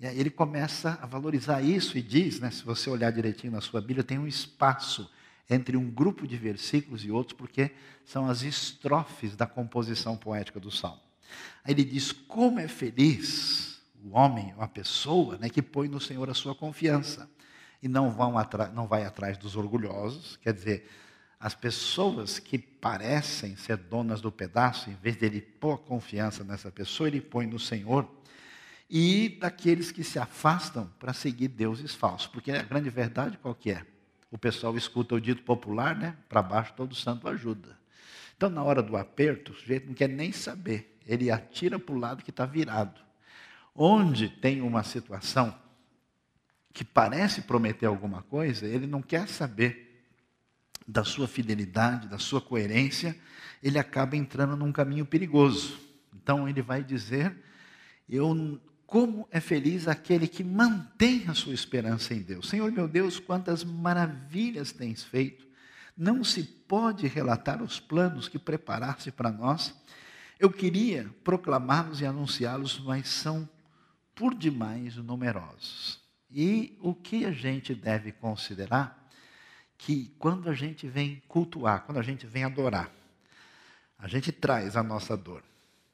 E 0.00 0.06
aí 0.06 0.18
ele 0.18 0.30
começa 0.30 0.98
a 1.00 1.06
valorizar 1.06 1.62
isso 1.62 1.96
e 1.96 2.02
diz, 2.02 2.40
né, 2.40 2.50
se 2.50 2.64
você 2.64 2.90
olhar 2.90 3.12
direitinho 3.12 3.52
na 3.52 3.60
sua 3.60 3.80
Bíblia, 3.80 4.02
tem 4.02 4.18
um 4.18 4.26
espaço 4.26 5.08
entre 5.48 5.76
um 5.76 5.88
grupo 5.88 6.26
de 6.26 6.36
versículos 6.36 7.04
e 7.04 7.10
outros, 7.10 7.38
porque 7.38 7.70
são 8.04 8.28
as 8.28 8.42
estrofes 8.42 9.36
da 9.36 9.46
composição 9.46 10.16
poética 10.16 10.58
do 10.58 10.72
Salmo. 10.72 11.05
Aí 11.64 11.72
ele 11.72 11.84
diz: 11.84 12.12
Como 12.12 12.58
é 12.58 12.68
feliz 12.68 13.80
o 14.04 14.16
homem, 14.16 14.54
a 14.58 14.68
pessoa, 14.68 15.36
né, 15.38 15.48
que 15.48 15.60
põe 15.60 15.88
no 15.88 16.00
Senhor 16.00 16.30
a 16.30 16.34
sua 16.34 16.54
confiança 16.54 17.28
e 17.82 17.88
não, 17.88 18.10
vão 18.10 18.34
não 18.72 18.86
vai 18.86 19.04
atrás 19.04 19.36
dos 19.36 19.56
orgulhosos, 19.56 20.36
quer 20.36 20.52
dizer, 20.52 20.88
as 21.38 21.54
pessoas 21.54 22.38
que 22.38 22.56
parecem 22.58 23.56
ser 23.56 23.76
donas 23.76 24.20
do 24.20 24.32
pedaço, 24.32 24.88
em 24.88 24.94
vez 24.94 25.16
de 25.16 25.26
ele 25.26 25.40
pôr 25.40 25.74
a 25.74 25.78
confiança 25.78 26.42
nessa 26.42 26.70
pessoa, 26.70 27.08
ele 27.08 27.20
põe 27.20 27.46
no 27.46 27.58
Senhor. 27.58 28.08
E 28.88 29.36
daqueles 29.40 29.90
que 29.90 30.04
se 30.04 30.18
afastam 30.18 30.90
para 30.98 31.12
seguir 31.12 31.48
deuses 31.48 31.94
falsos. 31.94 32.28
Porque 32.28 32.52
a 32.52 32.62
grande 32.62 32.88
verdade 32.88 33.36
qual 33.36 33.54
que 33.54 33.72
é? 33.72 33.84
O 34.30 34.38
pessoal 34.38 34.76
escuta 34.76 35.14
o 35.14 35.20
dito 35.20 35.42
popular, 35.42 35.96
né? 35.96 36.16
Para 36.28 36.40
baixo 36.40 36.72
todo 36.74 36.94
santo 36.94 37.28
ajuda. 37.28 37.76
Então, 38.36 38.48
na 38.48 38.62
hora 38.62 38.82
do 38.82 38.96
aperto, 38.96 39.52
o 39.52 39.54
sujeito 39.54 39.86
não 39.86 39.94
quer 39.94 40.08
nem 40.08 40.30
saber. 40.32 40.95
Ele 41.06 41.30
atira 41.30 41.78
para 41.78 41.94
o 41.94 41.98
lado 41.98 42.24
que 42.24 42.30
está 42.30 42.44
virado. 42.44 43.00
Onde 43.74 44.28
tem 44.28 44.60
uma 44.60 44.82
situação 44.82 45.56
que 46.72 46.84
parece 46.84 47.42
prometer 47.42 47.86
alguma 47.86 48.22
coisa, 48.22 48.66
ele 48.66 48.86
não 48.86 49.00
quer 49.00 49.28
saber 49.28 50.04
da 50.86 51.04
sua 51.04 51.26
fidelidade, 51.26 52.08
da 52.08 52.18
sua 52.18 52.40
coerência, 52.40 53.16
ele 53.62 53.78
acaba 53.78 54.16
entrando 54.16 54.56
num 54.56 54.70
caminho 54.70 55.04
perigoso. 55.04 55.78
Então 56.14 56.48
ele 56.48 56.62
vai 56.62 56.84
dizer: 56.84 57.36
Eu 58.08 58.60
como 58.86 59.26
é 59.32 59.40
feliz 59.40 59.88
aquele 59.88 60.28
que 60.28 60.44
mantém 60.44 61.24
a 61.26 61.34
sua 61.34 61.52
esperança 61.52 62.14
em 62.14 62.22
Deus. 62.22 62.48
Senhor 62.48 62.70
meu 62.70 62.86
Deus, 62.86 63.18
quantas 63.18 63.64
maravilhas 63.64 64.70
tens 64.70 65.02
feito. 65.02 65.44
Não 65.96 66.22
se 66.22 66.42
pode 66.44 67.06
relatar 67.06 67.62
os 67.62 67.80
planos 67.80 68.28
que 68.28 68.38
preparaste 68.38 69.10
para 69.10 69.30
nós. 69.30 69.74
Eu 70.38 70.50
queria 70.50 71.10
proclamá-los 71.24 72.00
e 72.00 72.06
anunciá-los, 72.06 72.78
mas 72.80 73.08
são 73.08 73.48
por 74.14 74.34
demais 74.34 74.96
numerosos. 74.96 76.00
E 76.30 76.76
o 76.80 76.94
que 76.94 77.24
a 77.24 77.32
gente 77.32 77.74
deve 77.74 78.12
considerar 78.12 79.06
que 79.78 80.14
quando 80.18 80.48
a 80.48 80.54
gente 80.54 80.86
vem 80.86 81.22
cultuar, 81.28 81.84
quando 81.84 81.98
a 81.98 82.02
gente 82.02 82.26
vem 82.26 82.44
adorar, 82.44 82.90
a 83.98 84.08
gente 84.08 84.32
traz 84.32 84.76
a 84.76 84.82
nossa 84.82 85.16
dor, 85.16 85.42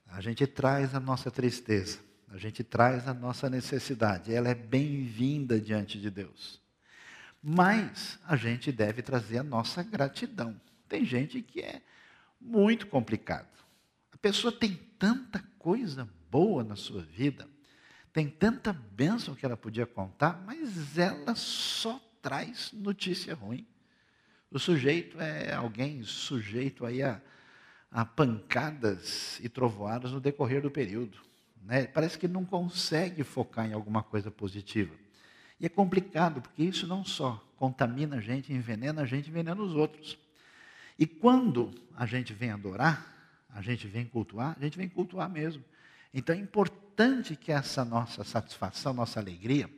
a 0.06 0.20
gente 0.20 0.46
traz 0.46 0.94
a 0.94 1.00
nossa 1.00 1.30
tristeza, 1.30 2.00
a 2.28 2.37
gente 2.37 2.64
traz 2.64 3.06
a 3.06 3.14
nossa 3.14 3.49
necessidade, 3.49 4.34
ela 4.34 4.49
é 4.49 4.54
bem-vinda 4.54 5.61
diante 5.61 6.00
de 6.00 6.11
Deus. 6.11 6.61
Mas 7.42 8.18
a 8.26 8.37
gente 8.37 8.70
deve 8.70 9.02
trazer 9.02 9.38
a 9.38 9.42
nossa 9.42 9.82
gratidão. 9.82 10.61
Tem 10.88 11.04
gente 11.04 11.42
que 11.42 11.61
é 11.61 11.82
muito 12.40 12.87
complicado. 12.87 13.49
Pessoa 14.23 14.52
tem 14.52 14.79
tanta 15.00 15.45
coisa 15.59 16.09
boa 16.31 16.62
na 16.62 16.76
sua 16.76 17.02
vida, 17.02 17.49
tem 18.12 18.29
tanta 18.29 18.73
bênção 18.73 19.35
que 19.35 19.45
ela 19.45 19.57
podia 19.57 19.85
contar, 19.85 20.41
mas 20.47 20.97
ela 20.97 21.35
só 21.35 22.00
traz 22.23 22.71
notícia 22.73 23.35
ruim. 23.35 23.67
O 24.49 24.61
sujeito 24.61 25.21
é 25.21 25.52
alguém 25.52 26.05
sujeito 26.05 26.87
aí 26.87 27.02
a, 27.02 27.21
a 27.91 28.05
pancadas 28.05 29.41
e 29.41 29.49
trovoadas 29.49 30.12
no 30.12 30.21
decorrer 30.21 30.62
do 30.62 30.71
período. 30.71 31.19
Né? 31.61 31.87
Parece 31.87 32.17
que 32.17 32.29
não 32.29 32.45
consegue 32.45 33.25
focar 33.25 33.67
em 33.67 33.73
alguma 33.73 34.05
coisa 34.05 34.31
positiva. 34.31 34.95
E 35.59 35.67
é 35.67 35.69
complicado, 35.69 36.41
porque 36.41 36.62
isso 36.62 36.87
não 36.87 37.05
só 37.05 37.45
contamina 37.57 38.17
a 38.17 38.21
gente, 38.21 38.52
envenena 38.52 39.02
a 39.02 39.07
gente, 39.07 39.31
envenena 39.31 39.61
os 39.61 39.75
outros. 39.75 40.17
E 40.97 41.07
quando 41.07 41.73
a 41.97 42.07
gente 42.07 42.33
vem 42.33 42.50
adorar, 42.50 43.12
a 43.52 43.61
gente 43.61 43.87
vem 43.87 44.04
cultuar, 44.04 44.56
a 44.59 44.62
gente 44.62 44.76
vem 44.76 44.88
cultuar 44.88 45.28
mesmo. 45.28 45.64
Então 46.12 46.35
é 46.35 46.38
importante 46.38 47.37
que 47.37 47.52
essa 47.52 47.85
nossa 47.85 48.25
satisfação, 48.25 48.92
nossa 48.92 49.21
alegria, 49.21 49.68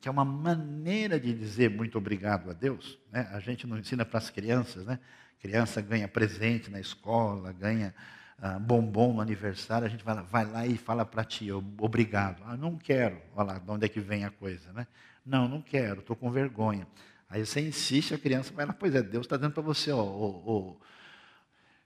que 0.00 0.08
é 0.08 0.10
uma 0.10 0.24
maneira 0.24 1.18
de 1.20 1.32
dizer 1.32 1.70
muito 1.70 1.98
obrigado 1.98 2.50
a 2.50 2.52
Deus. 2.52 2.98
Né? 3.12 3.28
A 3.32 3.40
gente 3.40 3.66
não 3.66 3.78
ensina 3.78 4.04
para 4.04 4.18
as 4.18 4.30
crianças, 4.30 4.86
né? 4.86 4.98
Criança 5.40 5.80
ganha 5.80 6.06
presente 6.06 6.70
na 6.70 6.80
escola, 6.80 7.52
ganha 7.52 7.94
ah, 8.42 8.58
bombom 8.58 9.12
no 9.14 9.20
aniversário, 9.20 9.86
a 9.86 9.90
gente 9.90 10.02
vai 10.02 10.14
lá, 10.14 10.22
vai 10.22 10.44
lá 10.44 10.66
e 10.66 10.76
fala 10.76 11.04
para 11.04 11.24
tia, 11.24 11.56
obrigado. 11.56 12.42
Ah, 12.46 12.56
não 12.56 12.76
quero. 12.76 13.20
Olha 13.34 13.52
lá, 13.52 13.58
de 13.58 13.70
onde 13.70 13.84
é 13.84 13.88
que 13.88 14.00
vem 14.00 14.24
a 14.24 14.30
coisa, 14.30 14.72
né? 14.72 14.86
Não, 15.24 15.46
não 15.46 15.60
quero, 15.60 16.00
estou 16.00 16.16
com 16.16 16.30
vergonha. 16.30 16.86
Aí 17.28 17.44
você 17.44 17.60
insiste, 17.60 18.14
a 18.14 18.18
criança 18.18 18.52
vai 18.52 18.64
lá, 18.66 18.72
pois 18.72 18.94
é, 18.94 19.02
Deus 19.02 19.26
está 19.26 19.36
dando 19.36 19.52
para 19.52 19.62
você, 19.62 19.92
ó, 19.92 20.02
ó, 20.02 20.42
ó, 20.44 20.74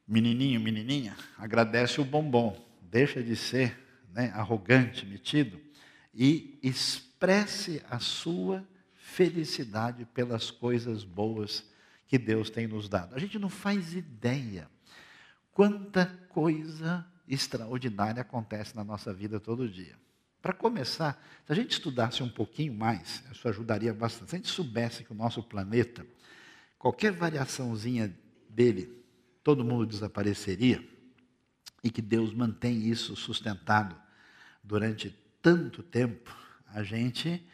menininho, 0.07 0.61
menininha, 0.61 1.17
agradece 1.39 2.01
o 2.01 2.05
bombom, 2.05 2.63
deixa 2.83 3.23
de 3.23 3.37
ser 3.37 3.79
né, 4.13 4.31
arrogante, 4.35 5.07
metido, 5.07 5.61
e 6.15 6.59
expresse 6.63 7.83
a 7.91 7.99
sua 7.99 8.67
felicidade 8.95 10.05
pelas 10.07 10.51
coisas 10.51 11.05
boas 11.05 11.65
que 12.07 12.19
Deus 12.19 12.51
tem 12.51 12.67
nos 12.67 12.89
dado. 12.89 13.15
A 13.15 13.19
gente 13.19 13.39
não 13.39 13.49
faz 13.49 13.95
ideia 13.95 14.69
quanta 15.53 16.07
coisa 16.29 17.07
extraordinária 17.27 18.21
acontece 18.21 18.77
na 18.77 18.85
nossa 18.85 19.13
vida 19.13 19.41
todo 19.41 19.69
dia. 19.69 19.97
Para 20.43 20.53
começar, 20.53 21.15
se 21.47 21.53
a 21.53 21.55
gente 21.55 21.71
estudasse 21.71 22.23
um 22.23 22.29
pouquinho 22.29 22.75
mais, 22.75 23.25
isso 23.33 23.49
ajudaria 23.49 23.95
bastante. 23.95 24.29
Se 24.31 24.37
a 24.37 24.39
gente 24.39 24.51
soubesse 24.51 25.03
que 25.03 25.13
o 25.13 25.15
nosso 25.15 25.43
planeta, 25.43 26.07
qualquer 26.79 27.13
variaçãozinha 27.13 28.15
dele, 28.49 29.04
todo 29.45 29.65
mundo 29.65 29.87
desapareceria, 29.87 30.83
e 31.83 31.91
que 31.91 32.01
Deus 32.01 32.33
mantém 32.33 32.89
isso 32.89 33.15
sustentado 33.15 33.95
durante 34.63 35.11
tanto 35.43 35.83
tempo, 35.83 36.35
a 36.67 36.83
gente 36.83 37.47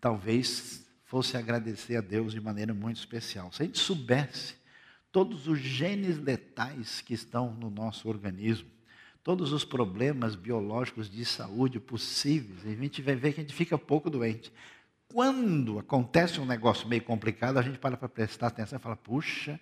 talvez 0.00 0.86
fosse 1.04 1.36
agradecer 1.36 1.96
a 1.96 2.00
Deus 2.00 2.32
de 2.32 2.40
maneira 2.40 2.72
muito 2.72 2.96
especial. 2.96 3.52
Se 3.52 3.62
a 3.62 3.66
gente 3.66 3.78
soubesse 3.78 4.54
todos 5.10 5.48
os 5.48 5.58
genes 5.58 6.16
letais 6.16 7.00
que 7.00 7.12
estão 7.12 7.52
no 7.52 7.68
nosso 7.68 8.08
organismo, 8.08 8.70
todos 9.22 9.52
os 9.52 9.64
problemas 9.64 10.34
biológicos 10.36 11.10
de 11.10 11.24
saúde 11.24 11.78
possíveis, 11.80 12.64
a 12.64 12.74
gente 12.74 13.02
vai 13.02 13.16
ver 13.16 13.32
que 13.32 13.40
a 13.40 13.42
gente 13.42 13.54
fica 13.54 13.76
pouco 13.76 14.08
doente. 14.08 14.52
Quando 15.12 15.78
acontece 15.78 16.40
um 16.40 16.46
negócio 16.46 16.88
meio 16.88 17.02
complicado, 17.02 17.58
a 17.58 17.62
gente 17.62 17.78
para 17.78 17.96
para 17.96 18.08
prestar 18.08 18.46
atenção 18.46 18.78
e 18.78 18.82
fala: 18.82 18.96
puxa, 18.96 19.60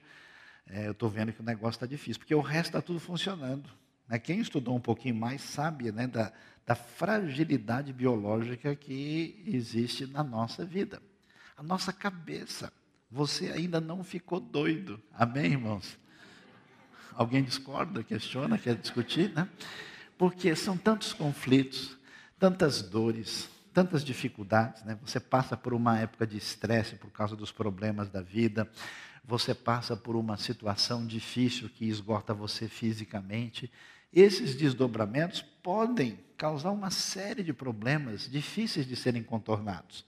é, 0.68 0.86
eu 0.86 0.92
estou 0.92 1.08
vendo 1.08 1.32
que 1.32 1.40
o 1.40 1.44
negócio 1.44 1.76
está 1.76 1.86
difícil, 1.86 2.20
porque 2.20 2.34
o 2.34 2.40
resto 2.40 2.68
está 2.68 2.82
tudo 2.82 3.00
funcionando. 3.00 3.68
Né? 4.08 4.18
Quem 4.18 4.40
estudou 4.40 4.76
um 4.76 4.80
pouquinho 4.80 5.14
mais 5.14 5.40
sabe 5.40 5.90
né, 5.92 6.06
da, 6.06 6.32
da 6.66 6.74
fragilidade 6.74 7.92
biológica 7.92 8.74
que 8.76 9.42
existe 9.46 10.06
na 10.06 10.22
nossa 10.22 10.64
vida. 10.64 11.02
a 11.56 11.62
nossa 11.62 11.92
cabeça. 11.92 12.72
Você 13.10 13.50
ainda 13.50 13.80
não 13.80 14.04
ficou 14.04 14.38
doido. 14.38 15.00
Amém, 15.12 15.52
irmãos? 15.52 15.98
Alguém 17.12 17.42
discorda, 17.42 18.04
questiona, 18.04 18.56
quer 18.56 18.76
discutir, 18.76 19.30
né? 19.34 19.48
Porque 20.16 20.54
são 20.54 20.76
tantos 20.76 21.12
conflitos, 21.12 21.98
tantas 22.38 22.82
dores, 22.82 23.50
tantas 23.74 24.04
dificuldades, 24.04 24.84
né? 24.84 24.96
Você 25.02 25.18
passa 25.18 25.56
por 25.56 25.74
uma 25.74 25.98
época 25.98 26.26
de 26.26 26.36
estresse 26.36 26.94
por 26.94 27.10
causa 27.10 27.34
dos 27.34 27.50
problemas 27.50 28.08
da 28.08 28.22
vida, 28.22 28.70
você 29.24 29.54
passa 29.54 29.96
por 29.96 30.16
uma 30.16 30.36
situação 30.36 31.06
difícil 31.06 31.68
que 31.68 31.86
esgota 31.86 32.34
você 32.34 32.68
fisicamente. 32.68 33.70
Esses 34.12 34.54
desdobramentos 34.54 35.42
podem 35.62 36.18
causar 36.36 36.70
uma 36.70 36.90
série 36.90 37.42
de 37.42 37.52
problemas 37.52 38.28
difíceis 38.28 38.86
de 38.86 38.96
serem 38.96 39.22
contornados. 39.22 40.04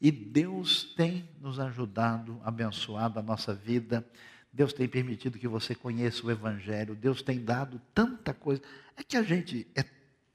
E 0.00 0.10
Deus 0.10 0.92
tem 0.96 1.28
nos 1.40 1.60
ajudado, 1.60 2.40
abençoado 2.44 3.18
a 3.18 3.22
nossa 3.22 3.54
vida. 3.54 4.06
Deus 4.52 4.72
tem 4.72 4.88
permitido 4.88 5.38
que 5.38 5.46
você 5.46 5.74
conheça 5.74 6.26
o 6.26 6.30
Evangelho. 6.30 6.94
Deus 6.94 7.22
tem 7.22 7.42
dado 7.42 7.80
tanta 7.94 8.34
coisa. 8.34 8.60
É 8.96 9.04
que 9.04 9.16
a 9.16 9.22
gente 9.22 9.66
é 9.74 9.84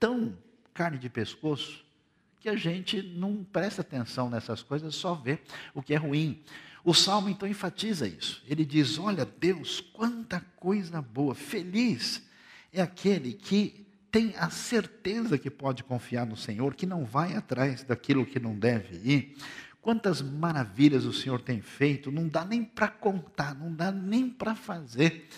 tão 0.00 0.36
carne 0.72 0.98
de 0.98 1.08
pescoço 1.08 1.84
que 2.40 2.48
a 2.48 2.56
gente 2.56 3.02
não 3.02 3.44
presta 3.44 3.82
atenção 3.82 4.30
nessas 4.30 4.62
coisas, 4.62 4.94
só 4.94 5.14
vê 5.14 5.38
o 5.74 5.82
que 5.82 5.92
é 5.92 5.96
ruim. 5.96 6.42
O 6.84 6.94
salmo 6.94 7.28
então 7.28 7.48
enfatiza 7.48 8.06
isso. 8.06 8.42
Ele 8.46 8.64
diz: 8.64 8.98
Olha, 8.98 9.24
Deus, 9.24 9.80
quanta 9.80 10.40
coisa 10.56 11.02
boa, 11.02 11.34
feliz 11.34 12.22
é 12.72 12.80
aquele 12.80 13.32
que 13.32 13.86
tem 14.10 14.34
a 14.36 14.50
certeza 14.50 15.38
que 15.38 15.50
pode 15.50 15.84
confiar 15.84 16.26
no 16.26 16.36
Senhor, 16.36 16.74
que 16.74 16.86
não 16.86 17.04
vai 17.04 17.34
atrás 17.34 17.84
daquilo 17.84 18.24
que 18.24 18.40
não 18.40 18.58
deve 18.58 18.96
ir. 18.96 19.36
Quantas 19.80 20.20
maravilhas 20.20 21.04
o 21.04 21.12
Senhor 21.12 21.40
tem 21.40 21.60
feito, 21.60 22.10
não 22.10 22.26
dá 22.28 22.44
nem 22.44 22.64
para 22.64 22.88
contar, 22.88 23.54
não 23.54 23.72
dá 23.72 23.92
nem 23.92 24.28
para 24.28 24.54
fazer 24.54 25.28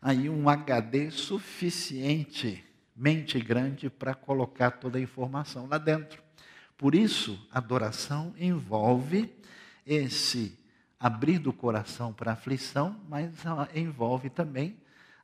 aí 0.00 0.28
um 0.28 0.48
HD 0.48 1.10
suficientemente 1.10 3.38
grande 3.38 3.88
para 3.88 4.14
colocar 4.14 4.72
toda 4.72 4.98
a 4.98 5.00
informação 5.00 5.68
lá 5.68 5.78
dentro. 5.78 6.20
Por 6.76 6.96
isso, 6.96 7.46
adoração 7.52 8.34
envolve 8.36 9.32
esse 9.86 10.58
abrir 11.02 11.40
do 11.40 11.52
coração 11.52 12.12
para 12.12 12.30
aflição, 12.30 12.96
mas 13.08 13.28
envolve 13.74 14.30
também 14.30 14.76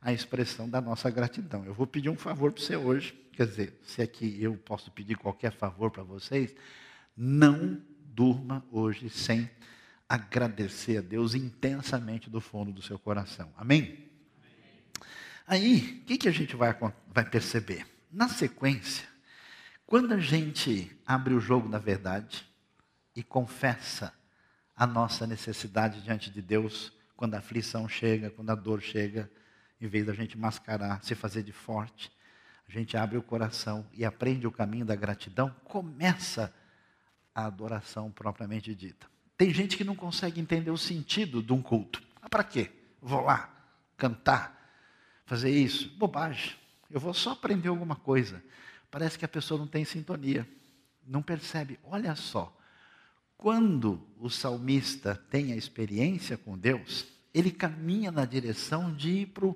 a 0.02 0.12
expressão 0.12 0.68
da 0.68 0.80
nossa 0.80 1.08
gratidão. 1.08 1.64
Eu 1.64 1.72
vou 1.72 1.86
pedir 1.86 2.08
um 2.08 2.16
favor 2.16 2.50
para 2.50 2.60
você 2.60 2.76
hoje, 2.76 3.12
quer 3.32 3.46
dizer, 3.46 3.80
se 3.84 4.02
é 4.02 4.06
que 4.08 4.42
eu 4.42 4.56
posso 4.56 4.90
pedir 4.90 5.16
qualquer 5.16 5.52
favor 5.52 5.92
para 5.92 6.02
vocês, 6.02 6.52
não 7.16 7.80
durma 8.12 8.66
hoje 8.72 9.08
sem 9.08 9.48
agradecer 10.08 10.98
a 10.98 11.00
Deus 11.00 11.36
intensamente 11.36 12.28
do 12.28 12.40
fundo 12.40 12.72
do 12.72 12.82
seu 12.82 12.98
coração. 12.98 13.48
Amém? 13.56 14.10
Aí, 15.46 16.00
o 16.02 16.06
que, 16.06 16.18
que 16.18 16.28
a 16.28 16.32
gente 16.32 16.56
vai, 16.56 16.76
vai 17.06 17.24
perceber? 17.24 17.86
Na 18.10 18.28
sequência, 18.28 19.06
quando 19.86 20.12
a 20.12 20.18
gente 20.18 20.90
abre 21.06 21.34
o 21.34 21.40
jogo 21.40 21.68
da 21.68 21.78
verdade 21.78 22.44
e 23.14 23.22
confessa 23.22 24.17
a 24.78 24.86
nossa 24.86 25.26
necessidade 25.26 26.00
diante 26.02 26.30
de 26.30 26.40
Deus, 26.40 26.92
quando 27.16 27.34
a 27.34 27.38
aflição 27.38 27.88
chega, 27.88 28.30
quando 28.30 28.50
a 28.50 28.54
dor 28.54 28.80
chega, 28.80 29.28
em 29.80 29.88
vez 29.88 30.06
da 30.06 30.12
gente 30.12 30.38
mascarar, 30.38 31.02
se 31.02 31.16
fazer 31.16 31.42
de 31.42 31.50
forte, 31.50 32.12
a 32.68 32.70
gente 32.70 32.96
abre 32.96 33.18
o 33.18 33.22
coração 33.22 33.84
e 33.92 34.04
aprende 34.04 34.46
o 34.46 34.52
caminho 34.52 34.84
da 34.84 34.94
gratidão, 34.94 35.50
começa 35.64 36.54
a 37.34 37.46
adoração 37.46 38.08
propriamente 38.12 38.72
dita. 38.72 39.08
Tem 39.36 39.52
gente 39.52 39.76
que 39.76 39.82
não 39.82 39.96
consegue 39.96 40.40
entender 40.40 40.70
o 40.70 40.78
sentido 40.78 41.42
de 41.42 41.52
um 41.52 41.60
culto. 41.60 42.00
Ah, 42.22 42.28
para 42.28 42.44
quê? 42.44 42.70
Vou 43.02 43.22
lá 43.22 43.52
cantar, 43.96 44.70
fazer 45.26 45.50
isso. 45.50 45.88
Bobagem. 45.96 46.54
Eu 46.88 47.00
vou 47.00 47.12
só 47.12 47.32
aprender 47.32 47.68
alguma 47.68 47.96
coisa. 47.96 48.42
Parece 48.92 49.18
que 49.18 49.24
a 49.24 49.28
pessoa 49.28 49.58
não 49.58 49.66
tem 49.66 49.84
sintonia, 49.84 50.48
não 51.04 51.20
percebe. 51.20 51.80
Olha 51.82 52.14
só, 52.14 52.56
quando 53.38 54.04
o 54.18 54.28
salmista 54.28 55.14
tem 55.30 55.52
a 55.52 55.56
experiência 55.56 56.36
com 56.36 56.58
Deus, 56.58 57.06
ele 57.32 57.52
caminha 57.52 58.10
na 58.10 58.24
direção 58.24 58.92
de 58.92 59.10
ir 59.10 59.26
para, 59.26 59.54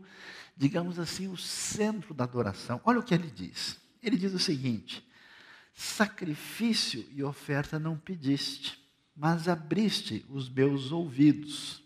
digamos 0.56 1.00
assim, 1.00 1.26
o 1.26 1.36
centro 1.36 2.14
da 2.14 2.22
adoração. 2.22 2.80
Olha 2.84 3.00
o 3.00 3.02
que 3.02 3.12
ele 3.12 3.28
diz. 3.28 3.80
Ele 4.00 4.16
diz 4.16 4.32
o 4.32 4.38
seguinte: 4.38 5.04
sacrifício 5.74 7.04
e 7.10 7.24
oferta 7.24 7.76
não 7.76 7.98
pediste, 7.98 8.78
mas 9.16 9.48
abriste 9.48 10.24
os 10.28 10.48
meus 10.48 10.92
ouvidos. 10.92 11.82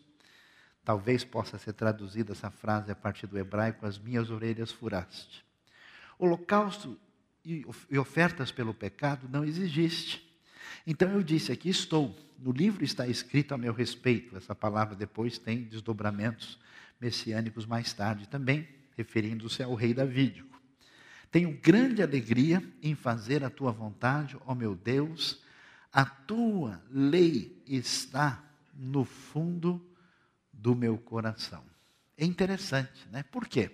Talvez 0.84 1.24
possa 1.24 1.56
ser 1.56 1.72
traduzida 1.72 2.32
essa 2.32 2.50
frase 2.50 2.92
a 2.92 2.94
partir 2.94 3.26
do 3.26 3.38
hebraico: 3.38 3.86
as 3.86 3.98
minhas 3.98 4.28
orelhas 4.28 4.70
furaste. 4.70 5.42
Holocausto 6.18 6.98
e 7.42 7.64
ofertas 7.98 8.52
pelo 8.52 8.74
pecado 8.74 9.28
não 9.30 9.44
exigiste. 9.46 10.25
Então 10.86 11.10
eu 11.10 11.22
disse: 11.22 11.50
aqui 11.50 11.68
estou 11.68 12.14
no 12.38 12.52
livro 12.52 12.84
está 12.84 13.06
escrito 13.06 13.54
a 13.54 13.58
meu 13.58 13.72
respeito. 13.72 14.36
Essa 14.36 14.54
palavra 14.54 14.94
depois 14.94 15.38
tem 15.38 15.64
desdobramentos 15.64 16.58
messiânicos 17.00 17.66
mais 17.66 17.92
tarde 17.92 18.28
também, 18.28 18.68
referindo-se 18.96 19.62
ao 19.62 19.74
rei 19.74 19.94
Davídico. 19.94 20.60
Tenho 21.30 21.58
grande 21.60 22.02
alegria 22.02 22.62
em 22.82 22.94
fazer 22.94 23.44
a 23.44 23.50
tua 23.50 23.72
vontade, 23.72 24.36
ó 24.46 24.54
meu 24.54 24.74
Deus, 24.74 25.42
a 25.92 26.04
tua 26.04 26.82
lei 26.90 27.62
está 27.66 28.42
no 28.74 29.04
fundo 29.04 29.84
do 30.52 30.74
meu 30.74 30.96
coração. 30.98 31.64
É 32.16 32.24
interessante, 32.24 33.06
né? 33.10 33.22
Por 33.24 33.46
quê? 33.46 33.70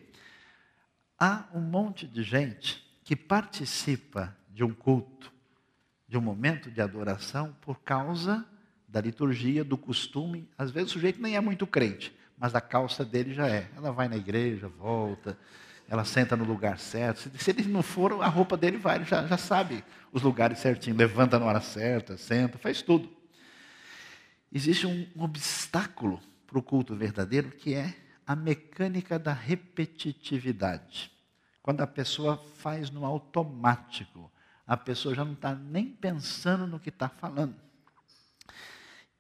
Há 1.18 1.48
um 1.54 1.60
monte 1.60 2.06
de 2.06 2.22
gente 2.22 2.84
que 3.04 3.14
participa 3.14 4.36
de 4.50 4.64
um 4.64 4.72
culto, 4.72 5.31
de 6.12 6.18
um 6.18 6.20
momento 6.20 6.70
de 6.70 6.82
adoração, 6.82 7.56
por 7.62 7.80
causa 7.80 8.44
da 8.86 9.00
liturgia, 9.00 9.64
do 9.64 9.78
costume. 9.78 10.46
Às 10.58 10.70
vezes 10.70 10.90
o 10.90 10.92
sujeito 10.92 11.22
nem 11.22 11.36
é 11.36 11.40
muito 11.40 11.66
crente, 11.66 12.14
mas 12.36 12.54
a 12.54 12.60
calça 12.60 13.02
dele 13.02 13.32
já 13.32 13.48
é. 13.48 13.70
Ela 13.74 13.90
vai 13.92 14.08
na 14.08 14.16
igreja, 14.18 14.68
volta, 14.68 15.38
ela 15.88 16.04
senta 16.04 16.36
no 16.36 16.44
lugar 16.44 16.78
certo. 16.78 17.30
Se, 17.38 17.50
ele 17.50 17.64
não 17.64 17.82
for, 17.82 18.22
a 18.22 18.28
roupa 18.28 18.58
dele 18.58 18.76
vai, 18.76 18.96
ele 18.96 19.06
já, 19.06 19.26
já 19.26 19.38
sabe 19.38 19.82
os 20.12 20.20
lugares 20.20 20.58
certinho. 20.58 20.94
Levanta 20.94 21.38
na 21.38 21.46
hora 21.46 21.62
certa, 21.62 22.18
senta, 22.18 22.58
faz 22.58 22.82
tudo. 22.82 23.08
Existe 24.52 24.86
um, 24.86 25.06
um 25.16 25.22
obstáculo 25.22 26.20
para 26.46 26.58
o 26.58 26.62
culto 26.62 26.94
verdadeiro 26.94 27.52
que 27.52 27.72
é 27.72 27.94
a 28.26 28.36
mecânica 28.36 29.18
da 29.18 29.32
repetitividade. 29.32 31.10
Quando 31.62 31.80
a 31.80 31.86
pessoa 31.86 32.36
faz 32.56 32.90
no 32.90 33.06
automático, 33.06 34.30
a 34.72 34.76
pessoa 34.78 35.14
já 35.14 35.22
não 35.22 35.34
está 35.34 35.54
nem 35.54 35.90
pensando 35.90 36.66
no 36.66 36.80
que 36.80 36.88
está 36.88 37.06
falando. 37.06 37.54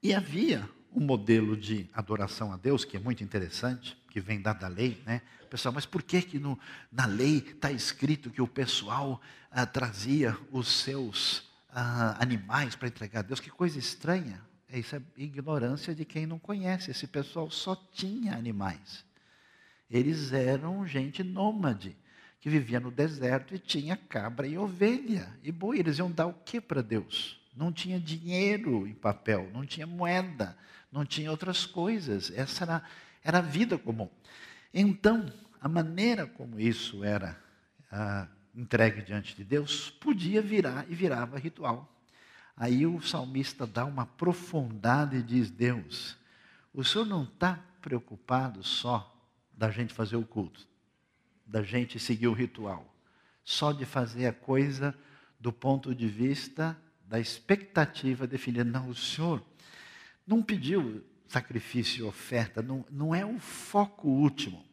E 0.02 0.14
havia 0.14 0.66
um 0.90 1.04
modelo 1.04 1.54
de 1.54 1.90
adoração 1.92 2.50
a 2.54 2.56
Deus, 2.56 2.86
que 2.86 2.96
é 2.96 3.00
muito 3.00 3.22
interessante, 3.22 3.94
que 4.08 4.18
vem 4.18 4.40
da, 4.40 4.54
da 4.54 4.66
lei, 4.66 5.02
né? 5.04 5.20
Pessoal, 5.50 5.74
mas 5.74 5.84
por 5.84 6.02
que 6.02 6.22
que 6.22 6.38
no, 6.38 6.58
na 6.90 7.04
lei 7.04 7.36
está 7.36 7.70
escrito 7.70 8.30
que 8.30 8.40
o 8.40 8.48
pessoal 8.48 9.20
ah, 9.50 9.66
trazia 9.66 10.34
os 10.50 10.68
seus 10.68 11.50
ah, 11.68 12.16
animais 12.18 12.74
para 12.74 12.88
entregar 12.88 13.18
a 13.18 13.22
Deus? 13.22 13.38
Que 13.38 13.50
coisa 13.50 13.78
estranha. 13.78 14.40
É, 14.70 14.78
isso 14.78 14.96
é 14.96 15.02
ignorância 15.18 15.94
de 15.94 16.06
quem 16.06 16.24
não 16.24 16.38
conhece. 16.38 16.90
Esse 16.90 17.06
pessoal 17.06 17.50
só 17.50 17.76
tinha 17.92 18.34
animais. 18.34 19.04
Eles 19.90 20.32
eram 20.32 20.86
gente 20.86 21.22
nômade, 21.22 21.94
que 22.42 22.50
vivia 22.50 22.78
no 22.78 22.90
deserto 22.90 23.54
e 23.54 23.58
tinha 23.58 23.96
cabra 23.96 24.46
e 24.46 24.58
ovelha 24.58 25.34
e 25.42 25.50
boi. 25.50 25.78
Eles 25.78 25.96
iam 25.96 26.10
dar 26.10 26.26
o 26.26 26.34
que 26.34 26.60
para 26.60 26.82
Deus? 26.82 27.40
não 27.54 27.72
tinha 27.72 28.00
dinheiro 28.00 28.86
em 28.86 28.94
papel, 28.94 29.50
não 29.52 29.64
tinha 29.64 29.86
moeda, 29.86 30.56
não 30.90 31.04
tinha 31.04 31.30
outras 31.30 31.66
coisas. 31.66 32.30
Essa 32.30 32.64
era, 32.64 32.82
era 33.22 33.38
a 33.38 33.42
vida 33.42 33.78
comum. 33.78 34.08
Então, 34.72 35.30
a 35.60 35.68
maneira 35.68 36.26
como 36.26 36.58
isso 36.58 37.04
era 37.04 37.38
ah, 37.90 38.26
entregue 38.54 39.02
diante 39.02 39.36
de 39.36 39.44
Deus 39.44 39.90
podia 39.90 40.40
virar 40.40 40.86
e 40.88 40.94
virava 40.94 41.38
ritual. 41.38 41.88
Aí 42.56 42.86
o 42.86 43.00
salmista 43.00 43.66
dá 43.66 43.84
uma 43.84 44.02
aprofundada 44.02 45.16
e 45.16 45.22
diz: 45.22 45.50
Deus, 45.50 46.16
o 46.72 46.84
senhor 46.84 47.04
não 47.04 47.24
está 47.24 47.58
preocupado 47.80 48.62
só 48.62 49.08
da 49.52 49.70
gente 49.70 49.92
fazer 49.92 50.16
o 50.16 50.24
culto, 50.24 50.66
da 51.52 51.62
gente 51.62 51.98
seguir 51.98 52.28
o 52.28 52.32
ritual, 52.32 52.96
só 53.44 53.72
de 53.72 53.84
fazer 53.84 54.26
a 54.26 54.32
coisa 54.32 54.94
do 55.38 55.52
ponto 55.52 55.94
de 55.94 56.08
vista 56.08 56.74
da 57.06 57.20
expectativa 57.20 58.26
definida. 58.26 58.64
Não, 58.64 58.88
o 58.88 58.94
Senhor 58.94 59.44
não 60.26 60.42
pediu 60.42 61.04
sacrifício 61.28 62.00
e 62.00 62.08
oferta, 62.08 62.62
não, 62.62 62.86
não 62.90 63.14
é 63.14 63.26
o 63.26 63.38
foco 63.38 64.08
último. 64.08 64.64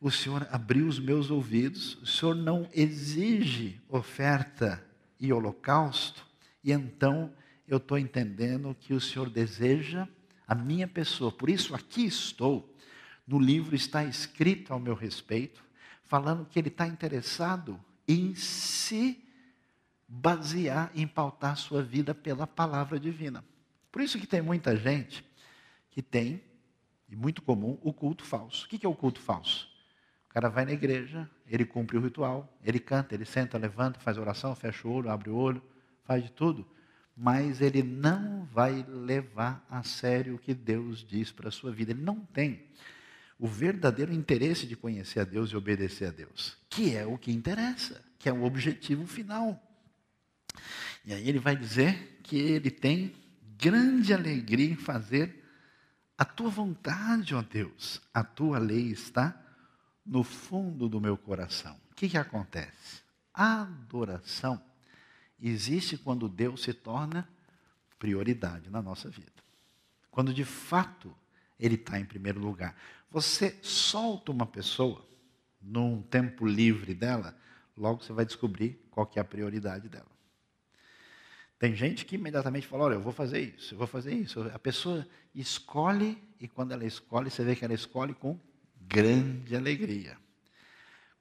O 0.00 0.08
Senhor 0.08 0.46
abriu 0.52 0.86
os 0.86 1.00
meus 1.00 1.28
ouvidos, 1.28 1.96
o 1.96 2.06
Senhor 2.06 2.36
não 2.36 2.68
exige 2.72 3.80
oferta 3.88 4.86
e 5.18 5.32
holocausto, 5.32 6.24
e 6.62 6.70
então 6.70 7.32
eu 7.66 7.78
estou 7.78 7.98
entendendo 7.98 8.76
que 8.78 8.94
o 8.94 9.00
Senhor 9.00 9.28
deseja 9.28 10.06
a 10.46 10.54
minha 10.54 10.86
pessoa. 10.86 11.32
Por 11.32 11.50
isso, 11.50 11.74
aqui 11.74 12.04
estou. 12.04 12.72
No 13.26 13.40
livro 13.40 13.74
está 13.74 14.04
escrito 14.04 14.72
ao 14.72 14.78
meu 14.78 14.94
respeito, 14.94 15.65
falando 16.06 16.46
que 16.46 16.58
ele 16.58 16.68
está 16.68 16.86
interessado 16.86 17.80
em 18.06 18.34
se 18.34 19.22
basear, 20.08 20.90
em 20.94 21.06
pautar 21.06 21.56
sua 21.56 21.82
vida 21.82 22.14
pela 22.14 22.46
palavra 22.46 22.98
divina. 22.98 23.44
Por 23.90 24.00
isso 24.02 24.18
que 24.18 24.26
tem 24.26 24.40
muita 24.40 24.76
gente 24.76 25.24
que 25.90 26.02
tem, 26.02 26.42
e 27.08 27.16
muito 27.16 27.40
comum, 27.42 27.78
o 27.82 27.92
culto 27.92 28.24
falso. 28.24 28.66
O 28.66 28.68
que 28.68 28.84
é 28.84 28.88
o 28.88 28.94
culto 28.94 29.20
falso? 29.20 29.68
O 30.28 30.34
cara 30.34 30.48
vai 30.48 30.64
na 30.64 30.72
igreja, 30.72 31.28
ele 31.46 31.64
cumpre 31.64 31.96
o 31.96 32.00
ritual, 32.00 32.52
ele 32.62 32.78
canta, 32.78 33.14
ele 33.14 33.24
senta, 33.24 33.56
levanta, 33.56 33.98
faz 33.98 34.18
oração, 34.18 34.54
fecha 34.54 34.86
o 34.86 34.92
olho, 34.92 35.10
abre 35.10 35.30
o 35.30 35.36
olho, 35.36 35.62
faz 36.04 36.22
de 36.22 36.30
tudo, 36.30 36.66
mas 37.16 37.62
ele 37.62 37.82
não 37.82 38.44
vai 38.44 38.84
levar 38.86 39.64
a 39.70 39.82
sério 39.82 40.34
o 40.34 40.38
que 40.38 40.52
Deus 40.52 41.02
diz 41.02 41.32
para 41.32 41.48
a 41.48 41.52
sua 41.52 41.72
vida. 41.72 41.92
Ele 41.92 42.02
não 42.02 42.20
tem 42.20 42.66
o 43.38 43.46
verdadeiro 43.46 44.12
interesse 44.12 44.66
de 44.66 44.76
conhecer 44.76 45.20
a 45.20 45.24
Deus 45.24 45.50
e 45.50 45.56
obedecer 45.56 46.08
a 46.08 46.10
Deus, 46.10 46.56
que 46.70 46.96
é 46.96 47.04
o 47.04 47.18
que 47.18 47.30
interessa, 47.30 48.02
que 48.18 48.28
é 48.28 48.32
o 48.32 48.44
objetivo 48.44 49.06
final. 49.06 49.62
E 51.04 51.12
aí 51.12 51.28
ele 51.28 51.38
vai 51.38 51.54
dizer 51.54 52.20
que 52.22 52.36
ele 52.36 52.70
tem 52.70 53.14
grande 53.58 54.12
alegria 54.12 54.70
em 54.70 54.76
fazer 54.76 55.44
a 56.16 56.24
tua 56.24 56.48
vontade, 56.48 57.34
ó 57.34 57.42
Deus. 57.42 58.00
A 58.12 58.24
tua 58.24 58.58
lei 58.58 58.90
está 58.90 59.38
no 60.04 60.22
fundo 60.22 60.88
do 60.88 61.00
meu 61.00 61.16
coração. 61.16 61.78
O 61.90 61.94
que, 61.94 62.08
que 62.08 62.18
acontece? 62.18 63.02
A 63.34 63.62
adoração 63.62 64.62
existe 65.40 65.98
quando 65.98 66.28
Deus 66.28 66.62
se 66.62 66.72
torna 66.72 67.28
prioridade 67.98 68.70
na 68.70 68.80
nossa 68.80 69.10
vida. 69.10 69.32
Quando 70.10 70.32
de 70.32 70.44
fato 70.44 71.14
Ele 71.58 71.76
está 71.76 71.98
em 71.98 72.04
primeiro 72.04 72.40
lugar. 72.40 72.76
Você 73.10 73.58
solta 73.62 74.30
uma 74.30 74.46
pessoa 74.46 75.06
num 75.60 76.02
tempo 76.02 76.46
livre 76.46 76.94
dela, 76.94 77.36
logo 77.76 78.02
você 78.02 78.12
vai 78.12 78.24
descobrir 78.24 78.80
qual 78.90 79.06
que 79.06 79.18
é 79.18 79.22
a 79.22 79.24
prioridade 79.24 79.88
dela. 79.88 80.16
Tem 81.58 81.74
gente 81.74 82.04
que 82.04 82.16
imediatamente 82.16 82.66
fala: 82.66 82.84
Olha, 82.84 82.94
eu 82.94 83.00
vou 83.00 83.12
fazer 83.12 83.40
isso, 83.40 83.74
eu 83.74 83.78
vou 83.78 83.86
fazer 83.86 84.12
isso. 84.12 84.42
A 84.52 84.58
pessoa 84.58 85.06
escolhe, 85.34 86.22
e 86.38 86.46
quando 86.46 86.72
ela 86.72 86.84
escolhe, 86.84 87.30
você 87.30 87.42
vê 87.42 87.56
que 87.56 87.64
ela 87.64 87.74
escolhe 87.74 88.14
com 88.14 88.38
grande 88.80 89.56
alegria. 89.56 90.16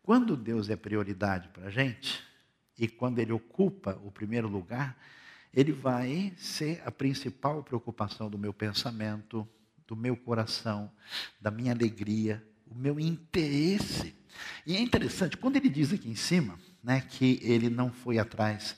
Quando 0.04 0.38
Deus 0.38 0.70
é 0.70 0.76
prioridade 0.76 1.48
para 1.50 1.68
a 1.68 1.70
gente, 1.70 2.24
e 2.78 2.88
quando 2.88 3.20
Ele 3.20 3.32
ocupa 3.32 4.00
o 4.04 4.12
primeiro 4.12 4.48
lugar, 4.48 4.98
Ele 5.54 5.72
vai 5.72 6.34
ser 6.38 6.82
a 6.86 6.92
principal 6.92 7.64
preocupação 7.64 8.30
do 8.30 8.38
meu 8.38 8.54
pensamento, 8.54 9.48
do 9.88 9.96
meu 9.96 10.16
coração, 10.16 10.92
da 11.40 11.52
minha 11.52 11.72
alegria, 11.72 12.46
o 12.66 12.76
meu 12.76 13.00
interesse. 13.00 14.16
E 14.66 14.76
é 14.76 14.80
interessante, 14.80 15.38
quando 15.38 15.56
ele 15.56 15.70
diz 15.70 15.94
aqui 15.94 16.10
em 16.10 16.16
cima, 16.16 16.60
né, 16.84 17.02
que 17.02 17.40
ele 17.42 17.70
não 17.70 17.92
foi 17.92 18.20
atrás 18.20 18.76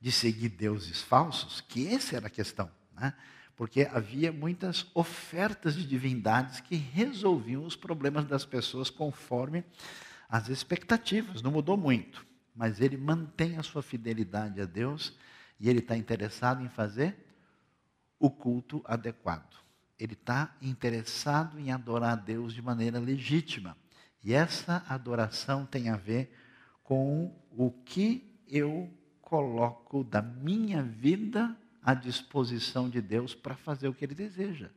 de 0.00 0.12
seguir 0.12 0.50
deuses 0.50 1.00
falsos, 1.00 1.60
que 1.60 1.88
essa 1.88 2.16
era 2.16 2.28
a 2.28 2.30
questão, 2.30 2.70
né? 2.92 3.14
porque 3.56 3.88
havia 3.90 4.32
muitas 4.32 4.86
ofertas 4.94 5.74
de 5.74 5.84
divindades 5.84 6.60
que 6.60 6.76
resolviam 6.76 7.64
os 7.64 7.74
problemas 7.74 8.24
das 8.24 8.44
pessoas 8.44 8.88
conforme 8.88 9.64
as 10.28 10.48
expectativas, 10.48 11.42
não 11.42 11.50
mudou 11.50 11.76
muito, 11.76 12.24
mas 12.54 12.80
ele 12.80 12.96
mantém 12.96 13.56
a 13.56 13.62
sua 13.64 13.82
fidelidade 13.82 14.60
a 14.60 14.64
Deus 14.64 15.16
e 15.58 15.68
ele 15.68 15.80
está 15.80 15.96
interessado 15.96 16.62
em 16.62 16.68
fazer 16.68 17.16
o 18.20 18.30
culto 18.30 18.80
adequado. 18.84 19.67
Ele 19.98 20.12
está 20.12 20.54
interessado 20.62 21.58
em 21.58 21.72
adorar 21.72 22.12
a 22.12 22.20
Deus 22.20 22.54
de 22.54 22.62
maneira 22.62 22.98
legítima. 22.98 23.76
E 24.22 24.32
essa 24.32 24.84
adoração 24.88 25.66
tem 25.66 25.88
a 25.88 25.96
ver 25.96 26.32
com 26.82 27.34
o 27.50 27.70
que 27.70 28.40
eu 28.46 28.92
coloco 29.20 30.04
da 30.04 30.22
minha 30.22 30.82
vida 30.82 31.56
à 31.82 31.94
disposição 31.94 32.88
de 32.88 33.00
Deus 33.00 33.34
para 33.34 33.56
fazer 33.56 33.88
o 33.88 33.94
que 33.94 34.04
Ele 34.04 34.14
deseja. 34.14 34.70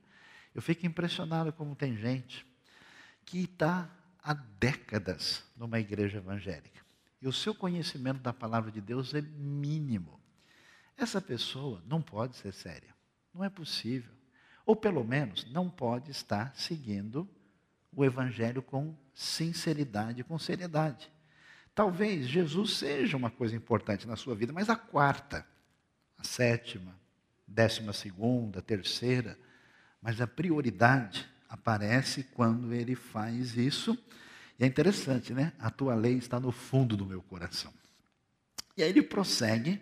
Eu 0.54 0.62
fico 0.62 0.86
impressionado 0.86 1.54
como 1.54 1.76
tem 1.76 1.96
gente 1.96 2.46
que 3.26 3.44
está 3.44 3.90
há 4.22 4.34
décadas 4.34 5.44
numa 5.56 5.80
igreja 5.80 6.18
evangélica 6.18 6.82
e 7.22 7.28
o 7.28 7.34
seu 7.34 7.54
conhecimento 7.54 8.20
da 8.20 8.34
palavra 8.34 8.72
de 8.72 8.82
Deus 8.82 9.14
é 9.14 9.22
mínimo. 9.22 10.20
Essa 10.98 11.22
pessoa 11.22 11.82
não 11.86 12.02
pode 12.02 12.36
ser 12.36 12.54
séria, 12.54 12.94
não 13.34 13.44
é 13.44 13.50
possível. 13.50 14.12
Ou 14.72 14.76
pelo 14.78 15.04
menos 15.04 15.46
não 15.52 15.70
pode 15.70 16.12
estar 16.12 16.56
seguindo 16.56 17.28
o 17.94 18.06
evangelho 18.06 18.62
com 18.62 18.96
sinceridade, 19.14 20.24
com 20.24 20.40
seriedade. 20.40 21.12
Talvez 21.76 22.26
Jesus 22.26 22.78
seja 22.78 23.18
uma 23.18 23.30
coisa 23.30 23.54
importante 23.54 24.08
na 24.08 24.16
sua 24.16 24.34
vida, 24.34 24.54
mas 24.54 24.70
a 24.70 24.78
quarta, 24.78 25.46
a 26.18 26.24
sétima, 26.24 26.96
décima 27.46 27.92
segunda, 27.92 28.62
terceira, 28.62 29.38
mas 30.02 30.22
a 30.22 30.26
prioridade 30.26 31.28
aparece 31.50 32.24
quando 32.24 32.74
ele 32.74 32.96
faz 32.96 33.58
isso. 33.58 34.02
E 34.58 34.64
é 34.64 34.68
interessante, 34.68 35.34
né? 35.34 35.52
A 35.60 35.70
tua 35.70 35.96
lei 35.96 36.16
está 36.16 36.40
no 36.40 36.54
fundo 36.54 36.96
do 36.96 37.06
meu 37.06 37.22
coração. 37.22 37.74
E 38.78 38.84
aí 38.84 38.90
ele 38.90 39.02
prossegue 39.02 39.82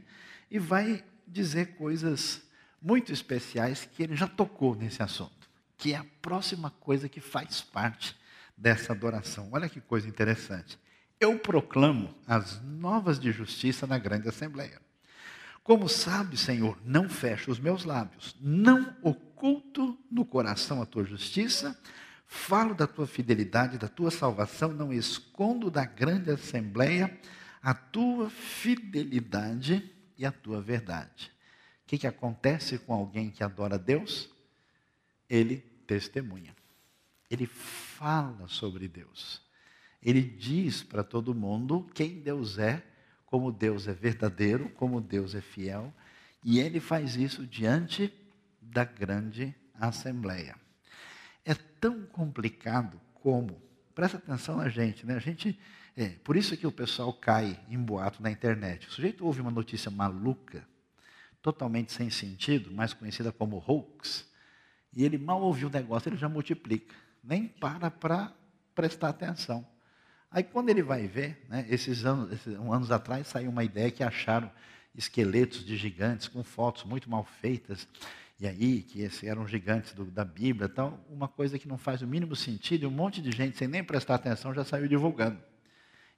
e 0.50 0.58
vai 0.58 1.04
dizer 1.28 1.76
coisas 1.76 2.49
muito 2.82 3.12
especiais 3.12 3.86
que 3.86 4.04
ele 4.04 4.16
já 4.16 4.28
tocou 4.28 4.76
nesse 4.76 5.02
assunto, 5.04 5.50
que 5.78 5.94
é 5.94 5.98
a 5.98 6.06
próxima 6.22 6.70
coisa 6.70 7.10
que 7.10 7.20
faz 7.20 7.62
parte 7.62 8.16
dessa 8.58 8.94
adoração. 8.94 9.50
Olha 9.52 9.70
que 9.70 9.82
coisa 9.82 10.08
interessante 10.08 10.78
eu 11.20 11.38
proclamo 11.38 12.16
as 12.26 12.62
novas 12.62 13.20
de 13.20 13.32
justiça 13.32 13.86
na 13.86 13.98
grande 13.98 14.30
assembleia. 14.30 14.80
Como 15.64 15.90
sabe, 15.90 16.38
Senhor, 16.38 16.78
não 16.84 17.10
fecho 17.10 17.52
os 17.52 17.60
meus 17.60 17.84
lábios, 17.84 18.36
não 18.40 18.96
oculto 19.02 20.00
no 20.10 20.26
coração 20.26 20.82
a 20.82 20.86
tua 20.86 21.04
justiça, 21.04 21.78
falo 22.26 22.74
da 22.74 22.88
tua 22.88 23.06
fidelidade, 23.06 23.78
da 23.78 23.88
tua 23.88 24.10
salvação, 24.10 24.72
não 24.72 24.94
escondo 24.94 25.70
da 25.70 25.86
grande 25.86 26.32
assembleia 26.32 27.20
a 27.62 27.74
tua 27.74 28.30
fidelidade 28.30 29.94
e 30.18 30.26
a 30.26 30.32
tua 30.32 30.62
verdade. 30.62 31.30
Que, 31.90 31.98
que 31.98 32.06
acontece 32.06 32.78
com 32.78 32.94
alguém 32.94 33.32
que 33.32 33.44
adora 33.44 33.76
Deus? 33.80 34.30
Ele 35.28 35.58
testemunha, 35.88 36.56
ele 37.32 37.48
fala 37.48 38.48
sobre 38.48 38.88
Deus. 38.88 39.42
Ele 40.00 40.22
diz 40.22 40.84
para 40.84 41.04
todo 41.04 41.34
mundo 41.34 41.90
quem 41.96 42.20
Deus 42.20 42.60
é, 42.60 42.86
como 43.26 43.52
Deus 43.52 43.88
é 43.88 43.94
verdadeiro, 43.94 44.70
como 44.76 45.02
Deus 45.02 45.34
é 45.34 45.42
fiel, 45.42 45.92
e 46.44 46.60
ele 46.60 46.80
faz 46.80 47.16
isso 47.16 47.44
diante 47.48 48.14
da 48.62 48.84
grande 48.84 49.56
assembleia. 49.74 50.56
É 51.44 51.56
tão 51.56 52.06
complicado 52.06 53.02
como, 53.16 53.60
presta 53.96 54.18
atenção 54.18 54.58
na 54.58 54.70
gente, 54.70 55.08
né? 55.08 55.16
A 55.16 55.20
gente, 55.20 55.60
é, 55.98 56.10
por 56.10 56.38
isso 56.38 56.56
que 56.56 56.68
o 56.68 56.72
pessoal 56.72 57.12
cai 57.12 57.60
em 57.68 57.80
boato 57.80 58.22
na 58.22 58.30
internet. 58.30 58.88
O 58.88 58.92
sujeito 58.92 59.26
ouve 59.26 59.42
uma 59.42 59.50
notícia 59.50 59.90
maluca, 59.90 60.64
totalmente 61.42 61.92
sem 61.92 62.10
sentido, 62.10 62.72
mais 62.72 62.94
conhecida 62.94 63.32
como 63.32 63.64
hoax, 63.66 64.28
e 64.94 65.04
ele 65.04 65.18
mal 65.18 65.42
ouviu 65.42 65.68
o 65.68 65.72
negócio, 65.72 66.10
ele 66.10 66.18
já 66.18 66.28
multiplica, 66.28 66.96
nem 67.24 67.48
para 67.48 67.90
para 67.92 68.34
prestar 68.74 69.10
atenção. 69.10 69.66
Aí 70.32 70.44
quando 70.44 70.70
ele 70.70 70.84
vai 70.84 71.08
ver, 71.08 71.46
né, 71.50 71.66
esses 71.70 72.06
anos, 72.06 72.32
esses, 72.32 72.58
um 72.58 72.72
anos 72.72 72.92
atrás 72.92 73.28
saiu 73.28 73.50
uma 73.50 73.64
ideia 73.64 73.90
que 73.90 74.04
acharam 74.04 74.52
esqueletos 74.96 75.66
de 75.66 75.78
gigantes 75.78 76.28
com 76.28 76.44
fotos 76.44 76.84
muito 76.84 77.10
mal 77.10 77.24
feitas, 77.24 77.88
e 78.40 78.48
aí 78.48 78.82
que 78.82 79.02
esses 79.02 79.24
eram 79.24 79.48
gigantes 79.48 79.94
do, 79.94 80.06
da 80.06 80.24
Bíblia, 80.24 80.70
então 80.72 81.00
uma 81.10 81.28
coisa 81.28 81.60
que 81.60 81.68
não 81.68 81.78
faz 81.78 82.02
o 82.02 82.08
mínimo 82.08 82.36
sentido, 82.36 82.84
e 82.84 82.88
um 82.88 82.92
monte 82.92 83.22
de 83.22 83.32
gente 83.32 83.58
sem 83.58 83.68
nem 83.68 83.84
prestar 83.84 84.16
atenção 84.16 84.54
já 84.54 84.64
saiu 84.64 84.88
divulgando. 84.88 85.40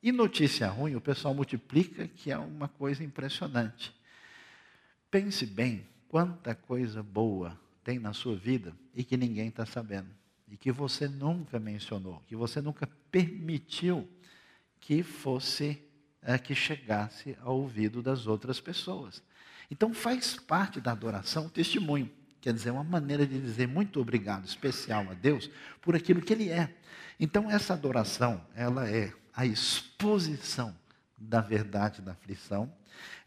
E 0.04 0.12
notícia 0.12 0.68
ruim, 0.68 0.96
o 0.96 1.02
pessoal 1.02 1.34
multiplica, 1.34 2.08
que 2.08 2.32
é 2.32 2.38
uma 2.38 2.68
coisa 2.68 3.04
impressionante. 3.04 3.94
Pense 5.12 5.46
bem 5.46 5.86
quanta 6.08 6.56
coisa 6.56 7.04
boa 7.04 7.60
tem 7.84 8.00
na 8.00 8.14
sua 8.14 8.36
vida 8.36 8.74
e 8.96 9.04
que 9.04 9.18
ninguém 9.18 9.50
está 9.50 9.66
sabendo 9.66 10.10
e 10.50 10.56
que 10.56 10.72
você 10.72 11.08
nunca 11.08 11.60
mencionou, 11.60 12.22
que 12.28 12.36
você 12.36 12.62
nunca 12.62 12.88
permitiu 13.12 14.08
que 14.80 15.04
fosse, 15.04 15.82
é, 16.22 16.38
que 16.38 16.56
chegasse 16.56 17.38
ao 17.42 17.58
ouvido 17.60 18.02
das 18.02 18.26
outras 18.26 18.60
pessoas. 18.60 19.22
Então 19.70 19.94
faz 19.94 20.36
parte 20.36 20.82
da 20.82 20.92
adoração 20.92 21.46
o 21.46 21.50
testemunho, 21.50 22.12
quer 22.42 22.54
dizer, 22.54 22.72
uma 22.72 22.84
maneira 22.84 23.26
de 23.26 23.40
dizer 23.40 23.68
muito 23.68 24.00
obrigado 24.02 24.46
especial 24.46 25.10
a 25.10 25.14
Deus 25.14 25.50
por 25.82 25.96
aquilo 25.96 26.22
que 26.22 26.34
Ele 26.34 26.50
é. 26.50 26.74
Então 27.20 27.52
essa 27.52 27.74
adoração, 27.74 28.46
ela 28.56 28.90
é 28.90 29.14
a 29.34 29.46
exposição 29.46 30.76
da 31.18 31.40
verdade 31.40 32.02
da 32.02 32.12
aflição, 32.12 32.72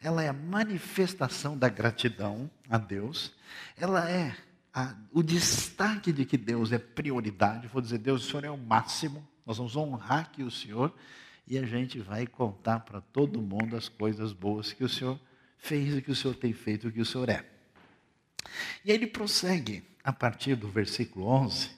ela 0.01 0.23
é 0.23 0.29
a 0.29 0.33
manifestação 0.33 1.57
da 1.57 1.69
gratidão 1.69 2.51
a 2.69 2.79
Deus, 2.79 3.33
ela 3.77 4.11
é 4.11 4.37
a, 4.73 4.95
o 5.13 5.23
destaque 5.23 6.13
de 6.13 6.25
que 6.25 6.37
Deus 6.37 6.73
é 6.73 6.79
prioridade. 6.79 7.69
Vou 7.69 7.81
dizer, 7.81 7.99
Deus, 7.99 8.27
o 8.27 8.31
Senhor 8.31 8.45
é 8.45 8.51
o 8.51 8.59
máximo, 8.59 9.27
nós 9.47 9.59
vamos 9.59 9.77
honrar 9.77 10.21
aqui 10.21 10.43
o 10.43 10.51
Senhor 10.51 10.95
e 11.47 11.59
a 11.59 11.65
gente 11.65 11.99
vai 11.99 12.27
contar 12.27 12.81
para 12.81 13.01
todo 13.01 13.41
mundo 13.41 13.77
as 13.77 13.89
coisas 13.89 14.33
boas 14.33 14.73
que 14.73 14.83
o 14.83 14.89
Senhor 14.89 15.19
fez 15.59 15.97
e 15.97 16.03
que 16.03 16.11
o 16.11 16.17
Senhor 16.17 16.35
tem 16.35 16.53
feito 16.53 16.89
e 16.89 16.93
que 16.93 17.01
o 17.01 17.05
Senhor 17.05 17.29
é. 17.29 17.45
E 18.85 18.91
aí 18.91 18.97
ele 18.97 19.07
prossegue 19.07 19.85
a 20.03 20.13
partir 20.13 20.55
do 20.55 20.69
versículo 20.69 21.27
11, 21.27 21.71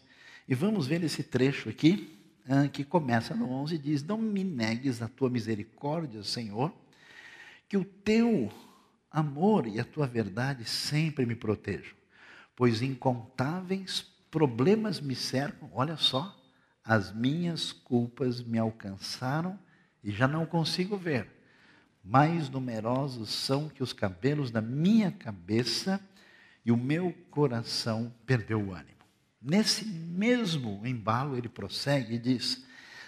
e 0.49 0.55
vamos 0.55 0.87
ver 0.87 1.03
esse 1.03 1.23
trecho 1.23 1.69
aqui, 1.69 2.17
ah, 2.49 2.69
que 2.69 2.85
começa 2.85 3.35
no 3.35 3.51
11 3.51 3.75
e 3.75 3.79
diz: 3.79 4.03
Não 4.03 4.19
me 4.19 4.45
negues 4.45 5.03
a 5.03 5.09
tua 5.09 5.29
misericórdia, 5.29 6.23
Senhor, 6.23 6.73
que 7.69 7.77
o 7.77 7.85
teu 7.85 8.53
amor 9.11 9.67
e 9.67 9.81
a 9.81 9.85
tua 9.85 10.07
verdade 10.07 10.65
sempre 10.65 11.25
me 11.25 11.35
protejam, 11.35 11.95
pois 12.55 12.83
incontáveis 12.83 14.03
problemas 14.31 15.01
me 15.01 15.15
cercam, 15.15 15.71
olha 15.73 15.97
só, 15.97 16.37
as 16.85 17.13
minhas 17.13 17.73
culpas 17.73 18.43
me 18.43 18.59
alcançaram 18.59 19.59
e 20.05 20.11
já 20.11 20.29
não 20.29 20.47
consigo 20.47 20.97
ver. 20.97 21.29
Mais 22.05 22.49
numerosos 22.49 23.31
são 23.31 23.69
que 23.69 23.83
os 23.83 23.93
cabelos 23.93 24.51
da 24.51 24.61
minha 24.61 25.11
cabeça 25.11 26.01
e 26.65 26.71
o 26.71 26.77
meu 26.77 27.13
coração 27.31 28.15
perdeu 28.25 28.61
o 28.61 28.73
ânimo. 28.73 28.97
Nesse 29.43 29.85
mesmo 29.85 30.87
embalo, 30.87 31.37
ele 31.37 31.49
prossegue 31.49 32.15
e 32.15 32.19
diz: 32.19 32.65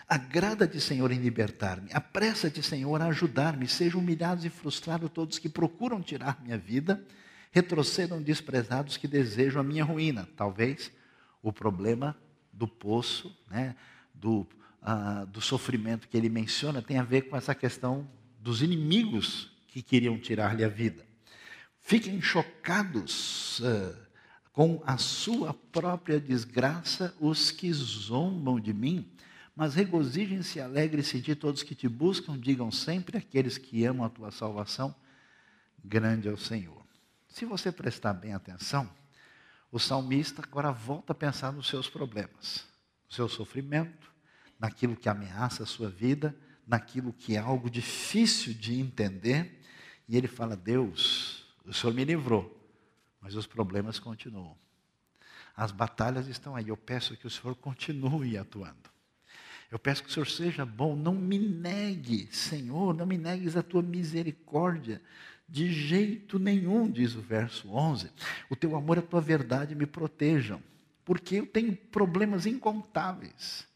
Agrada-te, 0.09 0.81
Senhor, 0.81 1.13
em 1.13 1.19
libertar-me, 1.19 1.91
apressa-te, 1.93 2.63
Senhor, 2.63 2.99
a 3.03 3.09
ajudar-me. 3.09 3.69
Sejam 3.69 4.01
humilhados 4.01 4.43
e 4.43 4.49
frustrados 4.49 5.11
todos 5.11 5.39
que 5.39 5.51
procuram 5.51 6.01
tirar 6.01 6.43
minha 6.43 6.57
vida, 6.57 7.05
retrocedam 7.51 8.23
desprezados 8.23 8.97
que 8.97 9.07
desejam 9.07 9.61
a 9.61 9.65
minha 9.65 9.85
ruína. 9.85 10.27
Talvez 10.35 10.91
o 11.43 11.53
problema 11.53 12.17
do 12.51 12.67
poço, 12.67 13.37
né, 13.51 13.77
do, 14.15 14.47
uh, 14.83 15.27
do 15.27 15.43
sofrimento 15.43 16.09
que 16.09 16.17
ele 16.17 16.31
menciona, 16.31 16.81
tem 16.81 16.97
a 16.97 17.05
ver 17.05 17.29
com 17.29 17.37
essa 17.37 17.55
questão 17.55 18.09
dos 18.41 18.63
inimigos 18.63 19.53
que 19.67 19.83
queriam 19.83 20.19
tirar-lhe 20.19 20.65
a 20.65 20.69
vida. 20.69 21.05
Fiquem 21.81 22.21
chocados 22.23 23.61
uh, 23.61 23.95
com 24.53 24.83
a 24.87 24.97
sua 24.97 25.53
própria 25.53 26.19
desgraça 26.19 27.15
os 27.21 27.51
que 27.51 27.71
zombam 27.73 28.59
de 28.59 28.73
mim, 28.73 29.07
mas 29.59 29.75
regozijem-se 29.75 30.61
e 30.61 30.63
alegrem-se 30.63 31.21
de 31.21 31.35
todos 31.35 31.65
que 31.65 31.75
te 31.75 31.89
buscam, 31.89 32.39
digam 32.39 32.71
sempre 32.71 33.19
aqueles 33.19 33.59
que 33.59 33.85
amam 33.85 34.07
a 34.07 34.09
tua 34.09 34.31
salvação, 34.31 34.95
grande 35.85 36.29
é 36.29 36.31
o 36.31 36.39
Senhor. 36.39 36.87
Se 37.27 37.45
você 37.45 37.73
prestar 37.73 38.13
bem 38.15 38.33
atenção, 38.33 38.89
o 39.73 39.81
salmista 39.81 40.43
agora 40.45 40.71
volta 40.71 41.11
a 41.11 41.15
pensar 41.15 41.53
nos 41.53 41.67
seus 41.67 41.91
problemas, 41.91 42.69
no 43.09 43.17
seu 43.17 43.29
sofrimento, 43.29 44.13
naquilo 44.61 44.95
que 44.95 45.09
ameaça 45.09 45.65
a 45.65 45.67
sua 45.67 45.91
vida, 45.91 46.37
naquilo 46.65 47.13
que 47.13 47.35
é 47.35 47.39
algo 47.41 47.69
difícil 47.69 48.55
de 48.55 48.79
entender, 48.79 49.61
e 50.09 50.17
ele 50.17 50.29
fala: 50.29 50.57
Deus, 50.57 51.53
o 51.65 51.75
Senhor 51.75 51.93
me 51.93 52.05
livrou, 52.05 52.65
mas 53.21 53.35
os 53.35 53.45
problemas 53.45 53.99
continuam. 53.99 54.57
As 55.57 55.73
batalhas 55.73 56.29
estão 56.29 56.55
aí. 56.55 56.69
Eu 56.69 56.77
peço 56.77 57.17
que 57.17 57.27
o 57.27 57.31
Senhor 57.31 57.57
continue 57.57 58.39
atuando. 58.39 58.98
Eu 59.71 59.79
peço 59.79 60.03
que 60.03 60.09
o 60.09 60.13
Senhor 60.13 60.27
seja 60.27 60.65
bom. 60.65 60.97
Não 60.97 61.15
me 61.15 61.39
negue, 61.39 62.29
Senhor, 62.33 62.95
não 62.95 63.05
me 63.05 63.19
negues 63.19 63.57
a 63.57 63.63
tua 63.63 63.83
misericórdia. 63.83 65.01
De 65.49 65.73
jeito 65.73 66.39
nenhum, 66.39 66.91
diz 66.91 67.15
o 67.15 67.21
verso 67.21 67.71
11. 67.71 68.11
O 68.51 68.57
teu 68.57 68.77
amor 68.77 68.97
e 68.97 69.01
a 69.01 69.03
tua 69.03 69.21
verdade 69.21 69.75
me 69.75 69.87
protejam, 69.87 70.63
porque 71.05 71.37
eu 71.37 71.47
tenho 71.47 71.75
problemas 71.75 72.47
incontáveis. 72.47 73.67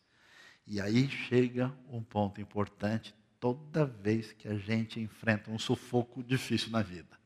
E 0.67 0.81
aí 0.81 1.09
chega 1.09 1.73
um 1.91 2.03
ponto 2.03 2.41
importante 2.41 3.15
toda 3.41 3.85
vez 3.85 4.33
que 4.33 4.49
a 4.49 4.55
gente 4.55 5.01
enfrenta 5.01 5.51
um 5.51 5.59
sufoco 5.59 6.23
difícil 6.23 6.71
na 6.71 6.83
vida. 6.83 7.19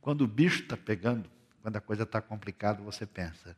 Quando 0.00 0.22
o 0.22 0.28
bicho 0.28 0.62
está 0.62 0.76
pegando, 0.76 1.30
quando 1.60 1.76
a 1.76 1.80
coisa 1.80 2.04
está 2.04 2.20
complicada, 2.20 2.82
você 2.82 3.04
pensa: 3.04 3.56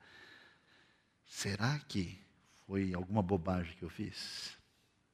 será 1.26 1.78
que 1.80 2.23
foi 2.66 2.94
alguma 2.94 3.22
bobagem 3.22 3.76
que 3.76 3.84
eu 3.84 3.90
fiz? 3.90 4.56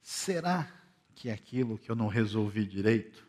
Será 0.00 0.70
que 1.14 1.30
aquilo 1.30 1.78
que 1.78 1.90
eu 1.90 1.96
não 1.96 2.08
resolvi 2.08 2.64
direito 2.64 3.26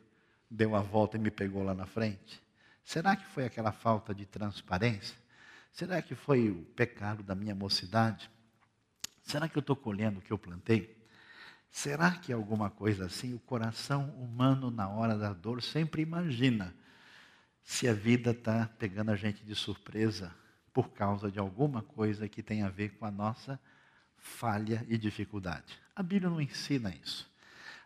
deu 0.50 0.76
a 0.76 0.82
volta 0.82 1.18
e 1.18 1.20
me 1.20 1.32
pegou 1.32 1.64
lá 1.64 1.74
na 1.74 1.86
frente? 1.86 2.42
Será 2.84 3.16
que 3.16 3.26
foi 3.26 3.46
aquela 3.46 3.72
falta 3.72 4.14
de 4.14 4.26
transparência? 4.26 5.16
Será 5.72 6.02
que 6.02 6.16
foi 6.16 6.50
o 6.50 6.64
pecado 6.76 7.24
da 7.24 7.36
minha 7.36 7.56
mocidade? 7.56 8.30
Será 9.24 9.48
que 9.48 9.58
eu 9.58 9.62
estou 9.62 9.76
colhendo 9.76 10.20
o 10.20 10.22
que 10.22 10.32
eu 10.32 10.38
plantei? 10.38 11.02
Será 11.70 12.12
que 12.12 12.32
é 12.32 12.36
alguma 12.36 12.70
coisa 12.70 13.06
assim? 13.06 13.34
O 13.34 13.40
coração 13.40 14.10
humano, 14.16 14.70
na 14.70 14.90
hora 14.90 15.18
da 15.18 15.32
dor, 15.32 15.64
sempre 15.64 16.02
imagina 16.02 16.76
se 17.64 17.88
a 17.88 17.94
vida 17.94 18.32
está 18.32 18.70
pegando 18.78 19.12
a 19.12 19.16
gente 19.16 19.46
de 19.46 19.56
surpresa 19.56 20.36
por 20.74 20.90
causa 20.90 21.32
de 21.32 21.40
alguma 21.40 21.82
coisa 21.82 22.28
que 22.28 22.44
tem 22.44 22.64
a 22.64 22.70
ver 22.70 22.98
com 22.98 23.06
a 23.06 23.12
nossa 23.12 23.60
falha 24.22 24.86
e 24.88 24.98
dificuldade. 24.98 25.78
A 25.96 26.04
Bíblia 26.04 26.30
não 26.30 26.40
ensina 26.40 26.96
isso. 27.04 27.30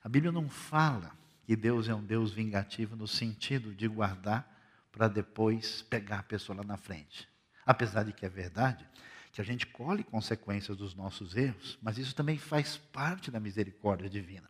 A 0.03 0.09
Bíblia 0.09 0.31
não 0.31 0.49
fala 0.49 1.11
que 1.45 1.55
Deus 1.55 1.87
é 1.87 1.95
um 1.95 2.03
Deus 2.03 2.31
vingativo 2.31 2.95
no 2.95 3.07
sentido 3.07 3.73
de 3.73 3.87
guardar 3.87 4.51
para 4.91 5.07
depois 5.07 5.81
pegar 5.83 6.19
a 6.19 6.23
pessoa 6.23 6.57
lá 6.57 6.63
na 6.63 6.77
frente. 6.77 7.27
Apesar 7.65 8.03
de 8.03 8.13
que 8.13 8.25
é 8.25 8.29
verdade 8.29 8.85
que 9.31 9.41
a 9.41 9.43
gente 9.43 9.65
colhe 9.65 10.03
consequências 10.03 10.77
dos 10.77 10.95
nossos 10.95 11.35
erros, 11.35 11.77
mas 11.81 11.97
isso 11.97 12.15
também 12.15 12.37
faz 12.37 12.77
parte 12.77 13.29
da 13.29 13.39
misericórdia 13.39 14.09
divina. 14.09 14.49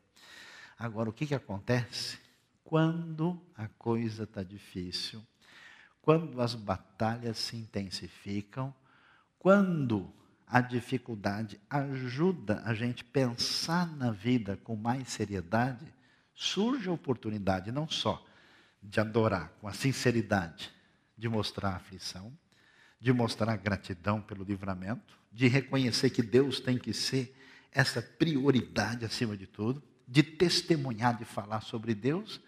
Agora, 0.77 1.09
o 1.09 1.13
que, 1.13 1.25
que 1.25 1.33
acontece 1.33 2.19
quando 2.63 3.41
a 3.55 3.67
coisa 3.67 4.23
está 4.23 4.43
difícil, 4.43 5.25
quando 6.01 6.39
as 6.39 6.53
batalhas 6.53 7.37
se 7.37 7.55
intensificam, 7.55 8.73
quando 9.39 10.13
a 10.47 10.61
dificuldade 10.61 11.59
ajuda 11.69 12.61
a 12.65 12.73
gente 12.73 13.03
pensar 13.03 13.95
na 13.95 14.11
vida 14.11 14.57
com 14.63 14.75
mais 14.75 15.09
seriedade, 15.09 15.85
surge 16.33 16.87
a 16.87 16.93
oportunidade 16.93 17.71
não 17.71 17.87
só 17.87 18.23
de 18.81 18.99
adorar 18.99 19.51
com 19.59 19.67
a 19.67 19.73
sinceridade, 19.73 20.71
de 21.17 21.27
mostrar 21.27 21.69
a 21.69 21.75
aflição, 21.77 22.31
de 22.99 23.11
mostrar 23.11 23.55
gratidão 23.57 24.21
pelo 24.21 24.43
livramento, 24.43 25.17
de 25.31 25.47
reconhecer 25.47 26.09
que 26.11 26.21
Deus 26.21 26.59
tem 26.59 26.77
que 26.77 26.93
ser 26.93 27.35
essa 27.71 28.01
prioridade 28.01 29.03
acima 29.03 29.35
de 29.35 29.47
tudo, 29.47 29.83
de 30.07 30.21
testemunhar, 30.21 31.17
de 31.17 31.25
falar 31.25 31.61
sobre 31.61 31.95
Deus, 31.95 32.39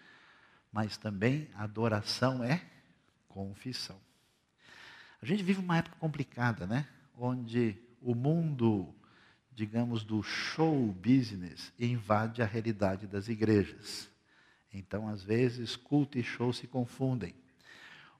mas 0.72 0.96
também 0.96 1.50
a 1.54 1.64
adoração 1.64 2.42
é 2.44 2.64
confissão. 3.26 4.00
A 5.20 5.26
gente 5.26 5.42
vive 5.42 5.60
uma 5.60 5.78
época 5.78 5.96
complicada, 5.98 6.66
né? 6.66 6.86
Onde 7.16 7.76
o 8.00 8.14
mundo, 8.14 8.94
digamos, 9.52 10.04
do 10.04 10.22
show 10.22 10.92
business 10.92 11.72
invade 11.78 12.42
a 12.42 12.46
realidade 12.46 13.06
das 13.06 13.28
igrejas. 13.28 14.08
Então, 14.72 15.08
às 15.08 15.22
vezes, 15.22 15.76
culto 15.76 16.18
e 16.18 16.22
show 16.22 16.52
se 16.52 16.66
confundem. 16.66 17.34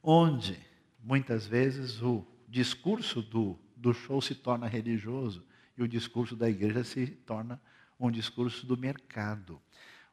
Onde, 0.03 0.59
muitas 1.03 1.47
vezes, 1.47 2.03
o 2.03 2.27
discurso 2.49 3.23
do, 3.23 3.59
do 3.77 3.93
show 3.93 4.21
se 4.21 4.35
torna 4.35 4.67
religioso 4.67 5.45
e 5.77 5.83
o 5.83 5.89
discurso 5.89 6.35
da 6.35 6.49
igreja 6.49 6.83
se 6.83 7.07
torna 7.07 7.61
um 8.01 8.11
discurso 8.11 8.67
do 8.67 8.77
mercado, 8.77 9.61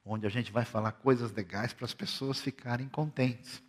onde 0.03 0.25
a 0.25 0.29
gente 0.29 0.51
vai 0.51 0.65
falar 0.65 0.91
coisas 0.91 1.31
legais 1.31 1.73
para 1.73 1.85
as 1.85 1.93
pessoas 1.93 2.39
ficarem 2.39 2.87
contentes. 2.89 3.63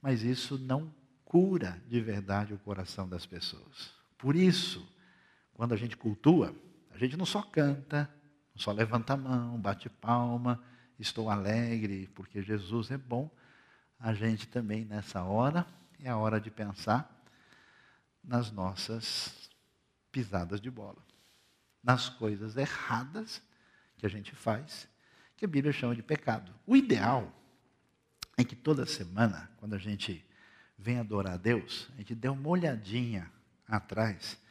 Mas 0.00 0.22
isso 0.22 0.58
não 0.58 0.92
cura 1.24 1.82
de 1.88 2.00
verdade 2.00 2.52
o 2.52 2.58
coração 2.58 3.08
das 3.08 3.24
pessoas. 3.24 3.94
Por 4.18 4.36
isso, 4.36 4.86
quando 5.62 5.74
a 5.74 5.76
gente 5.76 5.96
cultua, 5.96 6.52
a 6.90 6.98
gente 6.98 7.16
não 7.16 7.24
só 7.24 7.40
canta, 7.40 8.12
não 8.52 8.60
só 8.60 8.72
levanta 8.72 9.12
a 9.12 9.16
mão, 9.16 9.60
bate 9.60 9.88
palma, 9.88 10.60
estou 10.98 11.30
alegre 11.30 12.08
porque 12.16 12.42
Jesus 12.42 12.90
é 12.90 12.98
bom. 12.98 13.30
A 13.96 14.12
gente 14.12 14.48
também 14.48 14.84
nessa 14.84 15.22
hora 15.22 15.64
é 16.00 16.10
a 16.10 16.16
hora 16.16 16.40
de 16.40 16.50
pensar 16.50 17.24
nas 18.24 18.50
nossas 18.50 19.48
pisadas 20.10 20.60
de 20.60 20.68
bola, 20.68 21.00
nas 21.80 22.08
coisas 22.08 22.56
erradas 22.56 23.40
que 23.96 24.04
a 24.04 24.10
gente 24.10 24.34
faz, 24.34 24.88
que 25.36 25.44
a 25.44 25.48
Bíblia 25.48 25.72
chama 25.72 25.94
de 25.94 26.02
pecado. 26.02 26.52
O 26.66 26.74
ideal 26.74 27.32
é 28.36 28.42
que 28.42 28.56
toda 28.56 28.84
semana, 28.84 29.48
quando 29.58 29.74
a 29.74 29.78
gente 29.78 30.26
vem 30.76 30.98
adorar 30.98 31.34
a 31.34 31.36
Deus, 31.36 31.88
a 31.94 31.98
gente 31.98 32.16
dê 32.16 32.28
uma 32.28 32.48
olhadinha 32.48 33.30
atrás 33.68 34.41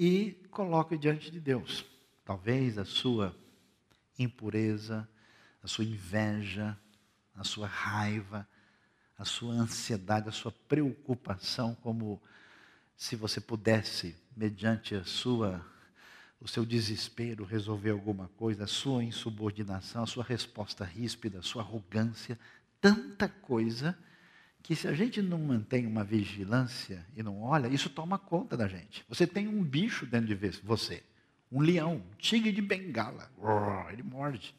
e 0.00 0.46
coloque 0.52 0.96
diante 0.96 1.28
de 1.28 1.40
Deus. 1.40 1.84
Talvez 2.24 2.78
a 2.78 2.84
sua 2.84 3.34
impureza, 4.16 5.08
a 5.60 5.66
sua 5.66 5.84
inveja, 5.84 6.78
a 7.34 7.42
sua 7.42 7.66
raiva, 7.66 8.46
a 9.18 9.24
sua 9.24 9.54
ansiedade, 9.54 10.28
a 10.28 10.32
sua 10.32 10.52
preocupação, 10.52 11.74
como 11.82 12.22
se 12.96 13.16
você 13.16 13.40
pudesse, 13.40 14.16
mediante 14.36 14.94
a 14.94 15.02
sua 15.02 15.66
o 16.40 16.46
seu 16.46 16.64
desespero, 16.64 17.44
resolver 17.44 17.90
alguma 17.90 18.28
coisa, 18.36 18.62
a 18.62 18.68
sua 18.68 19.02
insubordinação, 19.02 20.04
a 20.04 20.06
sua 20.06 20.22
resposta 20.22 20.84
ríspida, 20.84 21.40
a 21.40 21.42
sua 21.42 21.62
arrogância, 21.62 22.38
tanta 22.80 23.28
coisa 23.28 23.98
que 24.68 24.76
se 24.76 24.86
a 24.86 24.92
gente 24.92 25.22
não 25.22 25.38
mantém 25.38 25.86
uma 25.86 26.04
vigilância 26.04 27.02
e 27.16 27.22
não 27.22 27.40
olha, 27.40 27.68
isso 27.68 27.88
toma 27.88 28.18
conta 28.18 28.54
da 28.54 28.68
gente. 28.68 29.02
Você 29.08 29.26
tem 29.26 29.48
um 29.48 29.64
bicho 29.64 30.04
dentro 30.04 30.26
de 30.26 30.34
você, 30.62 31.02
um 31.50 31.62
leão, 31.62 31.94
um 31.94 32.16
tigre 32.18 32.52
de 32.52 32.60
bengala, 32.60 33.32
ele 33.90 34.02
morde. 34.02 34.54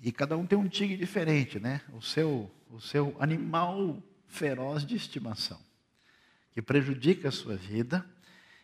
E 0.00 0.12
cada 0.12 0.36
um 0.36 0.46
tem 0.46 0.56
um 0.56 0.68
tigre 0.68 0.96
diferente, 0.96 1.58
né? 1.58 1.80
O 1.94 2.00
seu, 2.00 2.48
o 2.70 2.80
seu 2.80 3.16
animal 3.18 4.00
feroz 4.28 4.86
de 4.86 4.94
estimação, 4.94 5.58
que 6.52 6.62
prejudica 6.62 7.26
a 7.26 7.32
sua 7.32 7.56
vida, 7.56 8.06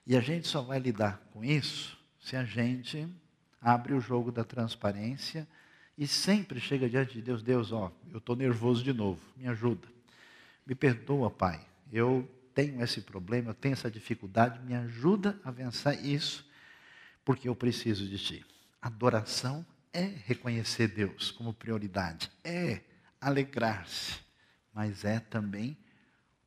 e 0.06 0.16
a 0.16 0.20
gente 0.20 0.46
só 0.46 0.62
vai 0.62 0.78
lidar 0.78 1.20
com 1.32 1.44
isso 1.44 1.98
se 2.20 2.36
a 2.36 2.44
gente 2.44 3.08
abre 3.60 3.92
o 3.92 4.00
jogo 4.00 4.30
da 4.30 4.44
transparência 4.44 5.48
e 5.98 6.06
sempre 6.06 6.60
chega 6.60 6.88
diante 6.88 7.14
de 7.14 7.22
Deus, 7.22 7.42
Deus, 7.42 7.72
ó, 7.72 7.90
eu 8.12 8.18
estou 8.18 8.36
nervoso 8.36 8.84
de 8.84 8.92
novo, 8.92 9.20
me 9.36 9.48
ajuda. 9.48 9.90
Me 10.66 10.74
perdoa, 10.74 11.30
Pai, 11.30 11.64
eu 11.92 12.28
tenho 12.54 12.82
esse 12.82 13.00
problema, 13.00 13.50
eu 13.50 13.54
tenho 13.54 13.72
essa 13.72 13.90
dificuldade, 13.90 14.60
me 14.60 14.74
ajuda 14.74 15.38
a 15.44 15.50
vencer 15.50 16.04
isso, 16.04 16.48
porque 17.24 17.48
eu 17.48 17.56
preciso 17.56 18.06
de 18.06 18.18
Ti. 18.18 18.46
Adoração 18.80 19.64
é 19.92 20.02
reconhecer 20.02 20.88
Deus 20.88 21.30
como 21.30 21.52
prioridade, 21.52 22.30
é 22.44 22.80
alegrar-se, 23.20 24.20
mas 24.72 25.04
é 25.04 25.20
também 25.20 25.76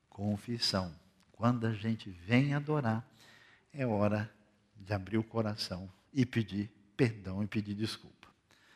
confissão. 0.10 0.94
Quando 1.32 1.68
a 1.68 1.74
gente 1.74 2.10
vem 2.10 2.54
adorar, 2.54 3.06
é 3.74 3.86
hora 3.86 4.32
de 4.78 4.94
abrir 4.94 5.18
o 5.18 5.24
coração 5.24 5.92
e 6.14 6.26
pedir 6.26 6.70
perdão 6.96 7.44
e 7.44 7.48
pedir 7.48 7.76
desculpa. 7.76 8.28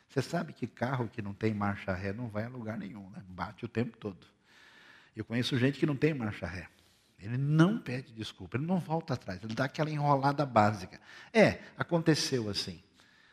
Você 0.10 0.22
sabe 0.22 0.54
que 0.54 0.68
carro 0.68 1.08
que 1.08 1.22
não 1.22 1.34
tem 1.34 1.54
marcha 1.54 1.94
ré 1.94 2.12
não 2.12 2.28
vai 2.28 2.44
a 2.44 2.50
lugar 2.50 2.78
nenhum, 2.78 3.10
né? 3.12 3.24
bate 3.30 3.64
o 3.64 3.68
tempo 3.68 3.96
todo. 3.98 4.28
Eu 5.20 5.26
conheço 5.26 5.58
gente 5.58 5.78
que 5.78 5.86
não 5.86 5.98
tem 5.98 6.14
marcha 6.14 6.48
ré. 6.48 6.70
Ele 7.20 7.38
não 7.38 7.78
pede 7.78 8.14
desculpa, 8.14 8.56
ele 8.56 8.66
não 8.66 8.80
volta 8.80 9.16
atrás, 9.16 9.44
ele 9.44 9.54
dá 9.54 9.66
aquela 9.66 9.90
enrolada 9.90 10.46
básica. 10.46 10.98
É, 11.34 11.60
aconteceu 11.78 12.50
assim. 12.50 12.82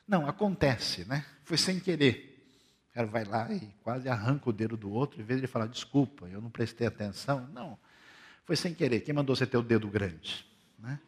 Não, 0.08 0.26
acontece, 0.26 1.04
né? 1.04 1.24
Foi 1.44 1.56
sem 1.56 1.78
querer. 1.78 2.44
O 2.90 2.94
cara 2.94 3.06
vai 3.06 3.24
lá 3.24 3.52
e 3.52 3.72
quase 3.84 4.08
arranca 4.08 4.50
o 4.50 4.52
dedo 4.52 4.76
do 4.76 4.90
outro, 4.90 5.20
em 5.20 5.24
vez 5.24 5.40
de 5.40 5.46
falar, 5.46 5.68
desculpa, 5.68 6.26
eu 6.26 6.40
não 6.40 6.50
prestei 6.50 6.88
atenção. 6.88 7.46
Não, 7.52 7.78
foi 8.44 8.56
sem 8.56 8.74
querer. 8.74 9.02
Quem 9.02 9.14
mandou 9.14 9.36
você 9.36 9.46
ter 9.46 9.56
o 9.56 9.62
dedo 9.62 9.86
grande? 9.86 10.44
Né? 10.80 10.98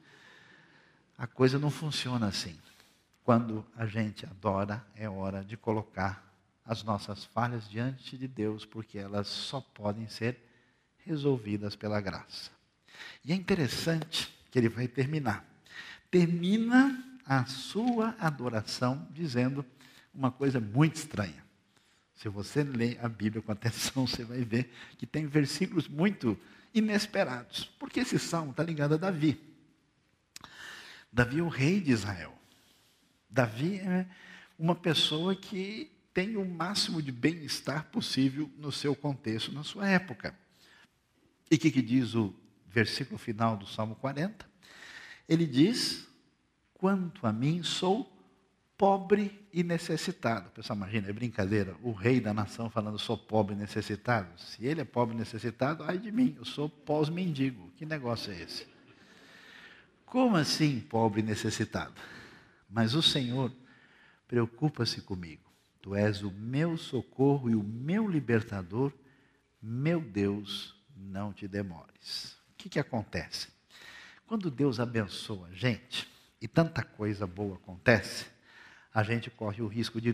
A 1.16 1.26
coisa 1.26 1.58
não 1.58 1.72
funciona 1.72 2.28
assim. 2.28 2.56
Quando 3.24 3.66
a 3.74 3.84
gente 3.84 4.24
adora, 4.26 4.86
é 4.94 5.08
hora 5.08 5.44
de 5.44 5.56
colocar 5.56 6.24
as 6.64 6.84
nossas 6.84 7.24
falhas 7.24 7.68
diante 7.68 8.16
de 8.16 8.28
Deus, 8.28 8.64
porque 8.64 8.96
elas 8.96 9.26
só 9.26 9.60
podem 9.60 10.06
ser 10.08 10.46
resolvidas 11.08 11.74
pela 11.74 12.00
graça. 12.00 12.50
E 13.24 13.32
é 13.32 13.34
interessante 13.34 14.32
que 14.50 14.58
ele 14.58 14.68
vai 14.68 14.86
terminar. 14.86 15.44
Termina 16.10 17.02
a 17.24 17.44
sua 17.46 18.14
adoração 18.18 19.06
dizendo 19.10 19.64
uma 20.14 20.30
coisa 20.30 20.60
muito 20.60 20.96
estranha. 20.96 21.44
Se 22.14 22.28
você 22.28 22.62
ler 22.62 22.98
a 23.02 23.08
Bíblia 23.08 23.42
com 23.42 23.52
atenção, 23.52 24.06
você 24.06 24.24
vai 24.24 24.42
ver 24.42 24.72
que 24.96 25.06
tem 25.06 25.26
versículos 25.26 25.88
muito 25.88 26.38
inesperados. 26.74 27.64
Porque 27.78 28.00
esse 28.00 28.18
salmo 28.18 28.50
está 28.50 28.62
ligado 28.62 28.94
a 28.94 28.98
Davi. 28.98 29.38
Davi 31.12 31.38
é 31.38 31.42
o 31.42 31.48
rei 31.48 31.80
de 31.80 31.92
Israel. 31.92 32.36
Davi 33.30 33.78
é 33.78 34.06
uma 34.58 34.74
pessoa 34.74 35.34
que 35.36 35.90
tem 36.12 36.36
o 36.36 36.44
máximo 36.44 37.00
de 37.00 37.12
bem-estar 37.12 37.84
possível 37.84 38.50
no 38.58 38.72
seu 38.72 38.96
contexto, 38.96 39.52
na 39.52 39.62
sua 39.62 39.88
época. 39.88 40.34
E 41.50 41.56
o 41.56 41.58
que, 41.58 41.70
que 41.70 41.82
diz 41.82 42.14
o 42.14 42.34
versículo 42.66 43.18
final 43.18 43.56
do 43.56 43.66
Salmo 43.66 43.94
40? 43.96 44.48
Ele 45.28 45.46
diz: 45.46 46.06
Quanto 46.74 47.26
a 47.26 47.32
mim, 47.32 47.62
sou 47.62 48.12
pobre 48.78 49.44
e 49.52 49.64
necessitado. 49.64 50.50
Pessoal 50.50 50.76
imagina, 50.76 51.08
é 51.08 51.12
brincadeira, 51.12 51.76
o 51.82 51.90
rei 51.90 52.20
da 52.20 52.32
nação 52.32 52.70
falando 52.70 52.96
sou 52.96 53.18
pobre 53.18 53.56
e 53.56 53.58
necessitado. 53.58 54.38
Se 54.40 54.64
ele 54.64 54.80
é 54.80 54.84
pobre 54.84 55.16
e 55.16 55.18
necessitado, 55.18 55.82
ai 55.82 55.98
de 55.98 56.12
mim, 56.12 56.36
eu 56.38 56.44
sou 56.44 56.68
pós-mendigo. 56.68 57.72
Que 57.76 57.84
negócio 57.84 58.32
é 58.32 58.40
esse? 58.40 58.66
Como 60.06 60.36
assim 60.36 60.80
pobre 60.80 61.20
e 61.20 61.24
necessitado? 61.24 61.94
Mas 62.70 62.94
o 62.94 63.02
Senhor 63.02 63.52
preocupa-se 64.28 65.00
comigo. 65.00 65.42
Tu 65.82 65.94
és 65.94 66.22
o 66.22 66.30
meu 66.30 66.76
socorro 66.76 67.50
e 67.50 67.56
o 67.56 67.62
meu 67.62 68.08
libertador, 68.08 68.92
meu 69.60 70.00
Deus, 70.00 70.77
não 70.98 71.32
te 71.32 71.46
demores. 71.46 72.36
O 72.52 72.56
que, 72.58 72.68
que 72.68 72.78
acontece? 72.78 73.48
Quando 74.26 74.50
Deus 74.50 74.80
abençoa 74.80 75.48
a 75.48 75.54
gente, 75.54 76.08
e 76.40 76.46
tanta 76.46 76.82
coisa 76.82 77.26
boa 77.26 77.56
acontece, 77.56 78.26
a 78.92 79.02
gente 79.02 79.30
corre 79.30 79.62
o 79.62 79.66
risco 79.66 80.00
de 80.00 80.12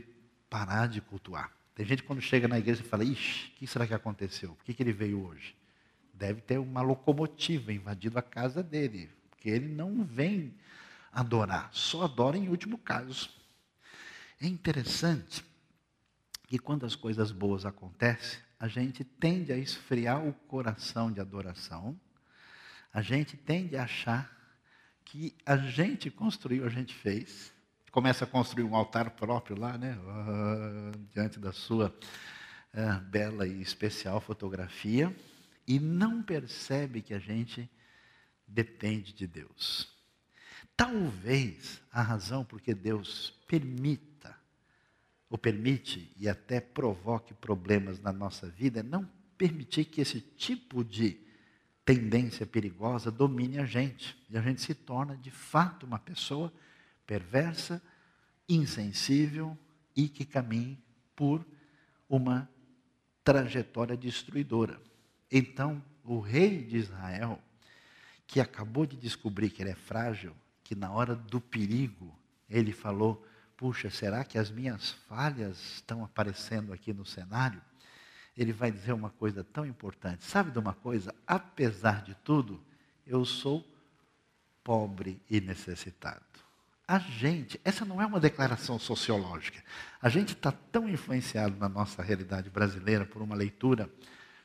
parar 0.49 0.87
de 0.87 1.01
cultuar. 1.01 1.53
Tem 1.75 1.85
gente 1.85 2.03
quando 2.03 2.21
chega 2.21 2.47
na 2.47 2.59
igreja 2.59 2.81
e 2.81 2.85
fala, 2.87 3.05
ixi, 3.05 3.49
o 3.49 3.53
que 3.57 3.67
será 3.67 3.87
que 3.87 3.95
aconteceu? 3.95 4.55
Por 4.55 4.65
que, 4.65 4.75
que 4.75 4.83
ele 4.83 4.93
veio 4.93 5.27
hoje? 5.27 5.57
Deve 6.13 6.41
ter 6.41 6.59
uma 6.59 6.81
locomotiva 6.81 7.73
invadido 7.73 8.19
a 8.19 8.23
casa 8.23 8.63
dele, 8.63 9.11
porque 9.31 9.51
ele 9.51 9.67
não 9.67 10.05
vem 10.05 10.55
adorar, 11.13 11.71
só 11.73 12.05
adora 12.05 12.37
em 12.37 12.49
último 12.49 12.79
caso. 12.79 13.29
É 14.41 14.47
interessante 14.47 15.45
que 16.47 16.59
quando 16.59 16.87
as 16.87 16.95
coisas 16.95 17.33
boas 17.33 17.67
acontecem, 17.67 18.39
a 18.59 18.69
gente 18.69 19.05
tende 19.05 19.53
a 19.53 19.57
esfriar 19.57 20.27
o 20.27 20.33
coração 20.33 21.11
de 21.11 21.21
adoração, 21.21 21.99
a 22.93 23.03
gente 23.03 23.37
tende 23.37 23.77
a 23.77 23.85
achar 23.85 24.31
que 25.05 25.37
a 25.45 25.57
gente 25.57 26.11
construiu, 26.11 26.65
a 26.65 26.69
gente 26.69 26.95
fez, 26.95 27.53
começa 27.91 28.25
a 28.25 28.29
construir 28.29 28.65
um 28.65 28.75
altar 28.75 29.11
próprio 29.11 29.59
lá, 29.59 29.77
né, 29.77 29.97
uh, 29.99 30.99
diante 31.13 31.39
da 31.39 31.53
sua 31.53 31.95
uh, 32.75 33.01
bela 33.11 33.47
e 33.47 33.61
especial 33.61 34.21
fotografia, 34.21 35.15
e 35.67 35.79
não 35.79 36.23
percebe 36.23 37.03
que 37.03 37.15
a 37.15 37.19
gente 37.19 37.71
depende 38.47 39.13
de 39.13 39.27
Deus. 39.27 39.93
Talvez 40.77 41.81
a 41.93 42.03
razão 42.03 42.45
por 42.45 42.61
que 42.61 42.75
Deus 42.75 43.31
permita, 43.47 44.14
ou 45.35 45.39
permite 45.39 46.13
e 46.17 46.29
até 46.29 46.61
provoque 46.61 47.35
problemas 47.35 48.01
na 48.01 48.13
nossa 48.13 48.49
vida, 48.49 48.79
é 48.79 48.83
não 48.85 49.05
permitir 49.37 49.85
que 49.85 50.01
esse 50.01 50.21
tipo 50.21 50.85
de 50.85 51.19
tendência 51.85 52.47
perigosa 52.47 53.11
domine 53.11 53.59
a 53.59 53.67
gente. 53.67 54.17
E 54.31 54.39
a 54.39 54.41
gente 54.41 54.63
se 54.63 54.73
torna, 54.75 55.17
de 55.17 55.33
fato, 55.33 55.87
uma 55.87 55.99
pessoa 55.99 56.53
perversa, 57.05 57.83
insensível 58.49 59.59
e 59.97 60.09
que 60.09 60.25
caminhe 60.25 60.79
por 61.17 61.45
uma 62.09 62.49
trajetória 63.25 63.97
destruidora. 63.97 64.81
Então, 65.33 65.83
o 66.05 66.21
rei 66.21 66.63
de 66.63 66.77
Israel, 66.77 67.43
que 68.25 68.39
acabou 68.39 68.87
de 68.87 68.97
descobrir 68.97 69.51
que 69.51 69.65
ele 69.65 69.71
é 69.71 69.75
frágil, 69.75 70.33
que 70.63 70.77
na 70.77 70.93
hora 70.93 71.17
do 71.17 71.41
perigo 71.41 72.17
ele 72.49 72.71
falou: 72.71 73.27
Puxa, 73.57 73.89
será 73.91 74.25
que 74.25 74.39
as 74.39 74.51
minhas 74.51 74.91
falhas 75.09 75.59
estão 75.75 76.05
aparecendo 76.05 76.73
aqui 76.73 76.93
no 76.93 77.07
cenário? 77.07 77.63
Ele 78.37 78.53
vai 78.53 78.71
dizer 78.71 78.93
uma 78.93 79.11
coisa 79.11 79.45
tão 79.45 79.65
importante. 79.65 80.25
Sabe 80.25 80.51
de 80.51 80.59
uma 80.59 80.75
coisa? 80.75 81.15
Apesar 81.27 82.03
de 82.03 82.15
tudo, 82.17 82.61
eu 83.07 83.25
sou 83.25 83.65
pobre 84.63 85.21
e 85.31 85.41
necessitado. 85.41 86.25
A 86.87 86.99
gente, 86.99 87.59
essa 87.65 87.85
não 87.85 88.01
é 88.01 88.07
uma 88.07 88.21
declaração 88.21 88.79
sociológica. 88.79 89.63
A 90.03 90.09
gente 90.09 90.35
está 90.35 90.53
tão 90.53 90.89
influenciado 90.89 91.57
na 91.57 91.69
nossa 91.69 92.03
realidade 92.03 92.51
brasileira 92.51 93.07
por 93.07 93.23
uma 93.23 93.35
leitura 93.35 93.89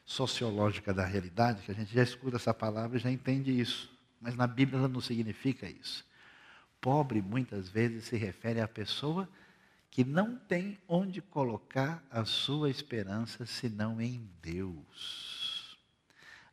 sociológica 0.05 0.93
da 0.93 1.05
realidade 1.05 1.61
que 1.63 1.71
a 1.71 1.75
gente 1.75 1.93
já 1.93 2.01
escuta 2.01 2.37
essa 2.37 2.53
palavra 2.53 2.97
e 2.97 3.01
já 3.01 3.11
entende 3.11 3.51
isso. 3.59 3.91
Mas 4.21 4.35
na 4.35 4.47
Bíblia 4.47 4.79
ela 4.79 4.87
não 4.87 5.01
significa 5.01 5.67
isso. 5.67 6.05
Pobre 6.81 7.21
muitas 7.21 7.69
vezes 7.69 8.05
se 8.05 8.15
refere 8.15 8.61
à 8.61 8.67
pessoa 8.67 9.27
que 9.91 10.03
não 10.03 10.37
tem 10.37 10.79
onde 10.87 11.21
colocar 11.21 12.03
a 12.09 12.23
sua 12.23 12.69
esperança 12.69 13.45
senão 13.45 13.99
em 13.99 14.29
Deus. 14.41 15.77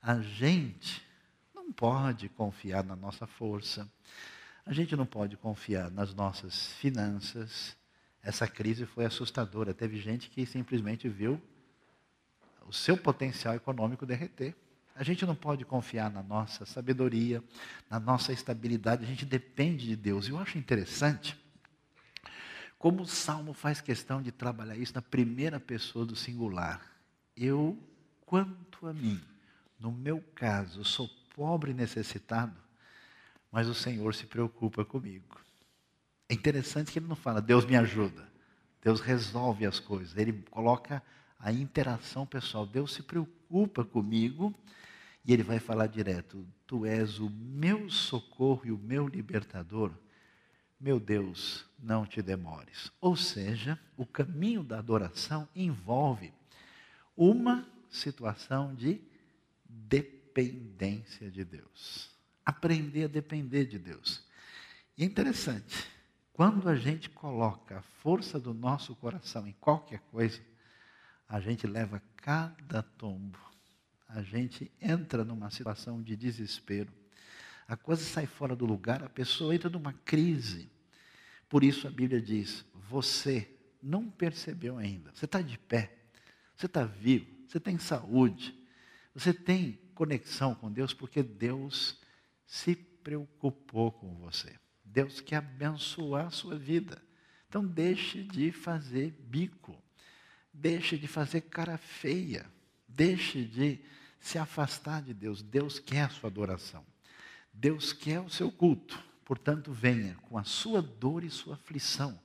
A 0.02 0.20
gente 0.20 1.06
não 1.54 1.72
pode 1.72 2.28
confiar 2.28 2.82
na 2.82 2.96
nossa 2.96 3.26
força, 3.26 3.90
a 4.64 4.72
gente 4.72 4.96
não 4.96 5.06
pode 5.06 5.36
confiar 5.36 5.90
nas 5.90 6.12
nossas 6.12 6.72
finanças. 6.74 7.76
Essa 8.20 8.48
crise 8.48 8.84
foi 8.84 9.04
assustadora. 9.04 9.72
Teve 9.72 9.96
gente 10.00 10.28
que 10.28 10.44
simplesmente 10.44 11.08
viu 11.08 11.40
o 12.66 12.72
seu 12.72 12.96
potencial 12.96 13.54
econômico 13.54 14.04
derreter. 14.04 14.56
A 14.96 15.04
gente 15.04 15.26
não 15.26 15.34
pode 15.34 15.64
confiar 15.64 16.10
na 16.10 16.22
nossa 16.22 16.64
sabedoria, 16.64 17.44
na 17.90 18.00
nossa 18.00 18.32
estabilidade, 18.32 19.04
a 19.04 19.06
gente 19.06 19.26
depende 19.26 19.86
de 19.86 19.94
Deus. 19.94 20.26
E 20.26 20.30
eu 20.30 20.38
acho 20.38 20.56
interessante 20.56 21.36
como 22.78 23.02
o 23.02 23.06
Salmo 23.06 23.52
faz 23.52 23.80
questão 23.80 24.22
de 24.22 24.32
trabalhar 24.32 24.76
isso 24.76 24.94
na 24.94 25.02
primeira 25.02 25.60
pessoa 25.60 26.06
do 26.06 26.16
singular. 26.16 26.80
Eu, 27.36 27.78
quanto 28.24 28.86
a 28.86 28.92
mim, 28.92 29.20
no 29.78 29.92
meu 29.92 30.20
caso, 30.34 30.82
sou 30.82 31.08
pobre 31.34 31.72
e 31.72 31.74
necessitado, 31.74 32.56
mas 33.52 33.68
o 33.68 33.74
Senhor 33.74 34.14
se 34.14 34.24
preocupa 34.24 34.84
comigo. 34.84 35.38
É 36.28 36.34
interessante 36.34 36.90
que 36.90 36.98
ele 36.98 37.06
não 37.06 37.16
fala, 37.16 37.42
Deus 37.42 37.66
me 37.66 37.76
ajuda. 37.76 38.26
Deus 38.82 39.00
resolve 39.00 39.66
as 39.66 39.78
coisas. 39.78 40.16
Ele 40.16 40.44
coloca 40.50 41.02
a 41.38 41.52
interação 41.52 42.24
pessoal. 42.24 42.64
Deus 42.64 42.94
se 42.94 43.02
preocupa 43.02 43.84
comigo 43.84 44.54
e 45.26 45.32
ele 45.32 45.42
vai 45.42 45.58
falar 45.58 45.88
direto: 45.88 46.46
Tu 46.66 46.86
és 46.86 47.18
o 47.18 47.28
meu 47.28 47.90
socorro 47.90 48.62
e 48.64 48.70
o 48.70 48.78
meu 48.78 49.08
libertador. 49.08 49.92
Meu 50.78 51.00
Deus, 51.00 51.64
não 51.78 52.06
te 52.06 52.22
demores. 52.22 52.92
Ou 53.00 53.16
seja, 53.16 53.78
o 53.96 54.06
caminho 54.06 54.62
da 54.62 54.78
adoração 54.78 55.48
envolve 55.54 56.32
uma 57.16 57.66
situação 57.90 58.74
de 58.74 59.00
dependência 59.64 61.30
de 61.30 61.44
Deus. 61.44 62.10
Aprender 62.44 63.04
a 63.04 63.08
depender 63.08 63.64
de 63.64 63.78
Deus. 63.78 64.22
E 64.96 65.02
é 65.02 65.06
interessante, 65.06 65.86
quando 66.32 66.68
a 66.68 66.76
gente 66.76 67.08
coloca 67.08 67.78
a 67.78 67.82
força 67.82 68.38
do 68.38 68.52
nosso 68.52 68.94
coração 68.96 69.46
em 69.48 69.54
qualquer 69.54 70.00
coisa, 70.10 70.40
a 71.26 71.40
gente 71.40 71.66
leva 71.66 72.02
cada 72.16 72.82
tombo. 72.82 73.38
A 74.08 74.22
gente 74.22 74.70
entra 74.80 75.24
numa 75.24 75.50
situação 75.50 76.02
de 76.02 76.16
desespero. 76.16 76.92
A 77.66 77.76
coisa 77.76 78.02
sai 78.02 78.26
fora 78.26 78.54
do 78.54 78.64
lugar, 78.64 79.02
a 79.02 79.08
pessoa 79.08 79.54
entra 79.54 79.68
numa 79.68 79.92
crise. 79.92 80.70
Por 81.48 81.64
isso 81.64 81.86
a 81.86 81.90
Bíblia 81.90 82.20
diz: 82.20 82.64
você 82.88 83.50
não 83.82 84.08
percebeu 84.08 84.78
ainda. 84.78 85.12
Você 85.14 85.24
está 85.24 85.40
de 85.40 85.58
pé, 85.58 85.96
você 86.54 86.66
está 86.66 86.84
vivo, 86.84 87.26
você 87.46 87.58
tem 87.58 87.78
saúde, 87.78 88.54
você 89.14 89.32
tem 89.32 89.78
conexão 89.94 90.54
com 90.54 90.70
Deus, 90.70 90.92
porque 90.92 91.22
Deus 91.22 92.00
se 92.46 92.76
preocupou 92.76 93.90
com 93.90 94.14
você. 94.14 94.54
Deus 94.84 95.20
quer 95.20 95.36
abençoar 95.36 96.26
a 96.26 96.30
sua 96.30 96.56
vida. 96.56 97.02
Então 97.48 97.64
deixe 97.64 98.22
de 98.22 98.52
fazer 98.52 99.10
bico. 99.12 99.76
Deixe 100.52 100.96
de 100.96 101.06
fazer 101.06 101.42
cara 101.42 101.76
feia. 101.76 102.50
Deixe 102.96 103.44
de 103.44 103.78
se 104.18 104.38
afastar 104.38 105.02
de 105.02 105.12
Deus. 105.12 105.42
Deus 105.42 105.78
quer 105.78 106.04
a 106.04 106.08
sua 106.08 106.30
adoração. 106.30 106.84
Deus 107.52 107.92
quer 107.92 108.20
o 108.20 108.30
seu 108.30 108.50
culto. 108.50 108.98
Portanto, 109.24 109.72
venha 109.72 110.14
com 110.22 110.38
a 110.38 110.44
sua 110.44 110.80
dor 110.80 111.22
e 111.22 111.30
sua 111.30 111.54
aflição 111.54 112.18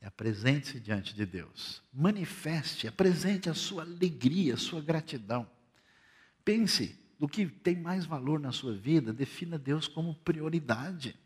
e 0.00 0.06
apresente-se 0.06 0.78
diante 0.78 1.14
de 1.14 1.26
Deus. 1.26 1.82
Manifeste, 1.92 2.86
apresente 2.86 3.50
a 3.50 3.54
sua 3.54 3.82
alegria, 3.82 4.54
a 4.54 4.58
sua 4.58 4.80
gratidão. 4.80 5.50
Pense 6.44 6.98
do 7.18 7.28
que 7.28 7.46
tem 7.46 7.76
mais 7.76 8.06
valor 8.06 8.38
na 8.38 8.52
sua 8.52 8.74
vida, 8.74 9.12
defina 9.12 9.58
Deus 9.58 9.88
como 9.88 10.14
prioridade 10.14 11.18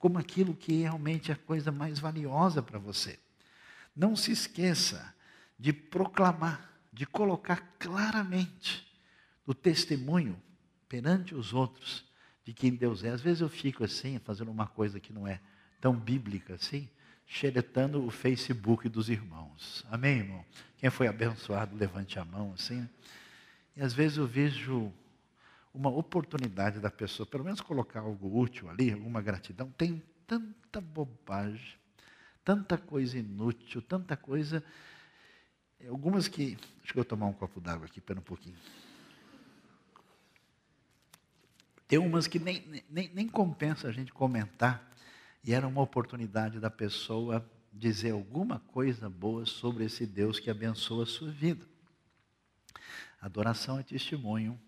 como 0.00 0.18
aquilo 0.18 0.54
que 0.54 0.72
realmente 0.80 1.30
é 1.30 1.34
a 1.34 1.36
coisa 1.36 1.70
mais 1.70 1.98
valiosa 1.98 2.62
para 2.62 2.78
você. 2.78 3.18
Não 3.94 4.16
se 4.16 4.32
esqueça 4.32 5.14
de 5.58 5.74
proclamar, 5.74 6.69
de 6.92 7.06
colocar 7.06 7.74
claramente 7.78 8.86
o 9.46 9.54
testemunho 9.54 10.40
perante 10.88 11.34
os 11.34 11.52
outros 11.52 12.04
de 12.44 12.52
quem 12.52 12.74
Deus 12.74 13.04
é. 13.04 13.10
Às 13.10 13.20
vezes 13.20 13.40
eu 13.40 13.48
fico 13.48 13.84
assim, 13.84 14.18
fazendo 14.18 14.50
uma 14.50 14.66
coisa 14.66 14.98
que 14.98 15.12
não 15.12 15.26
é 15.26 15.40
tão 15.80 15.94
bíblica 15.94 16.54
assim, 16.54 16.88
xeretando 17.26 18.04
o 18.04 18.10
Facebook 18.10 18.88
dos 18.88 19.08
irmãos. 19.08 19.84
Amém, 19.90 20.18
irmão? 20.18 20.44
Quem 20.76 20.90
foi 20.90 21.06
abençoado, 21.06 21.76
levante 21.76 22.18
a 22.18 22.24
mão 22.24 22.52
assim. 22.54 22.88
E 23.76 23.82
às 23.82 23.94
vezes 23.94 24.18
eu 24.18 24.26
vejo 24.26 24.92
uma 25.72 25.88
oportunidade 25.88 26.80
da 26.80 26.90
pessoa, 26.90 27.26
pelo 27.26 27.44
menos 27.44 27.60
colocar 27.60 28.00
algo 28.00 28.38
útil 28.38 28.68
ali, 28.68 28.92
alguma 28.92 29.22
gratidão, 29.22 29.70
tem 29.70 30.02
tanta 30.26 30.80
bobagem, 30.80 31.76
tanta 32.44 32.76
coisa 32.76 33.18
inútil, 33.18 33.80
tanta 33.80 34.16
coisa. 34.16 34.64
Algumas 35.88 36.28
que. 36.28 36.56
Deixa 36.82 36.98
eu 36.98 37.04
tomar 37.04 37.26
um 37.26 37.32
copo 37.32 37.60
d'água 37.60 37.86
aqui, 37.86 38.00
pera 38.00 38.18
um 38.18 38.22
pouquinho. 38.22 38.56
Tem 41.86 41.98
umas 41.98 42.26
que 42.26 42.38
nem, 42.38 42.84
nem, 42.88 43.08
nem 43.08 43.28
compensa 43.28 43.88
a 43.88 43.92
gente 43.92 44.12
comentar, 44.12 44.92
e 45.42 45.52
era 45.52 45.66
uma 45.66 45.80
oportunidade 45.80 46.60
da 46.60 46.70
pessoa 46.70 47.48
dizer 47.72 48.12
alguma 48.12 48.60
coisa 48.60 49.08
boa 49.08 49.44
sobre 49.46 49.84
esse 49.84 50.06
Deus 50.06 50.38
que 50.38 50.50
abençoa 50.50 51.04
a 51.04 51.06
sua 51.06 51.30
vida. 51.30 51.66
Adoração 53.20 53.78
é 53.78 53.82
testemunho 53.82 54.60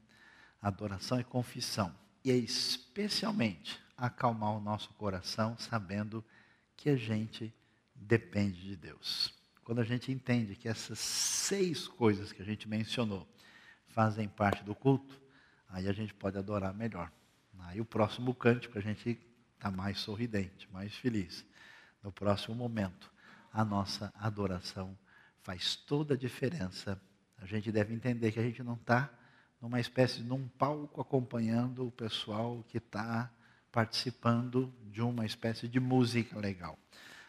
adoração 0.62 1.18
e 1.18 1.24
confissão. 1.24 1.92
E 2.24 2.30
é 2.30 2.36
especialmente 2.36 3.82
acalmar 3.96 4.52
o 4.52 4.60
nosso 4.60 4.90
coração 4.90 5.58
sabendo 5.58 6.24
que 6.76 6.88
a 6.88 6.96
gente 6.96 7.52
depende 7.94 8.60
de 8.60 8.76
Deus. 8.76 9.34
Quando 9.64 9.80
a 9.80 9.84
gente 9.84 10.10
entende 10.10 10.56
que 10.56 10.68
essas 10.68 10.98
seis 10.98 11.86
coisas 11.86 12.32
que 12.32 12.42
a 12.42 12.44
gente 12.44 12.68
mencionou 12.68 13.26
fazem 13.88 14.28
parte 14.28 14.64
do 14.64 14.74
culto, 14.74 15.20
aí 15.68 15.88
a 15.88 15.92
gente 15.92 16.12
pode 16.14 16.36
adorar 16.36 16.74
melhor. 16.74 17.10
Aí 17.60 17.80
o 17.80 17.84
próximo 17.84 18.34
cântico 18.34 18.78
a 18.78 18.82
gente 18.82 19.18
está 19.54 19.70
mais 19.70 19.98
sorridente, 19.98 20.68
mais 20.72 20.94
feliz. 20.94 21.44
No 22.02 22.10
próximo 22.10 22.54
momento, 22.54 23.10
a 23.52 23.64
nossa 23.64 24.12
adoração 24.16 24.98
faz 25.42 25.76
toda 25.76 26.14
a 26.14 26.16
diferença. 26.16 27.00
A 27.38 27.46
gente 27.46 27.70
deve 27.70 27.94
entender 27.94 28.32
que 28.32 28.40
a 28.40 28.42
gente 28.42 28.62
não 28.62 28.74
está 28.74 29.10
numa 29.60 29.78
espécie 29.78 30.22
de 30.22 30.32
um 30.32 30.48
palco 30.48 31.00
acompanhando 31.00 31.86
o 31.86 31.92
pessoal 31.92 32.64
que 32.68 32.78
está 32.78 33.30
participando 33.70 34.72
de 34.90 35.00
uma 35.00 35.24
espécie 35.24 35.68
de 35.68 35.78
música 35.78 36.38
legal. 36.38 36.76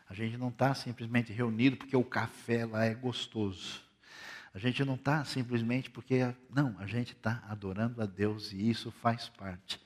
A 0.10 0.14
gente 0.14 0.38
não 0.38 0.50
está 0.50 0.74
simplesmente 0.76 1.32
reunido 1.32 1.78
porque 1.78 1.96
o 1.96 2.04
café 2.04 2.66
lá 2.66 2.86
é 2.86 2.94
gostoso. 2.94 3.82
A 4.54 4.60
gente 4.60 4.84
não 4.86 4.96
está 4.96 5.26
simplesmente 5.26 5.90
porque. 5.90 6.34
Não, 6.50 6.76
a 6.78 6.86
gente 6.86 7.14
está 7.14 7.44
adorando 7.48 8.02
a 8.02 8.06
Deus 8.06 8.52
e 8.52 8.70
isso 8.70 8.92
faz 8.92 9.30
parte 9.30 9.82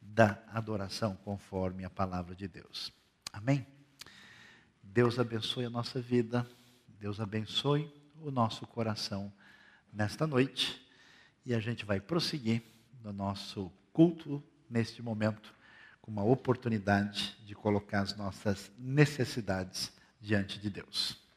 da 0.00 0.42
adoração 0.52 1.16
conforme 1.24 1.84
a 1.84 1.90
palavra 1.90 2.34
de 2.34 2.48
Deus. 2.48 2.92
Amém? 3.32 3.66
Deus 4.82 5.18
abençoe 5.18 5.66
a 5.66 5.70
nossa 5.70 6.00
vida, 6.00 6.48
Deus 6.98 7.20
abençoe 7.20 7.92
o 8.20 8.30
nosso 8.30 8.66
coração 8.66 9.32
nesta 9.92 10.26
noite. 10.26 10.84
E 11.44 11.54
a 11.54 11.60
gente 11.60 11.84
vai 11.84 12.00
prosseguir 12.00 12.62
no 13.02 13.12
nosso 13.12 13.70
culto 13.92 14.42
neste 14.68 15.00
momento 15.00 15.54
uma 16.08 16.24
oportunidade 16.24 17.36
de 17.44 17.54
colocar 17.54 18.00
as 18.00 18.16
nossas 18.16 18.72
necessidades 18.78 19.92
diante 20.20 20.58
de 20.58 20.70
Deus. 20.70 21.27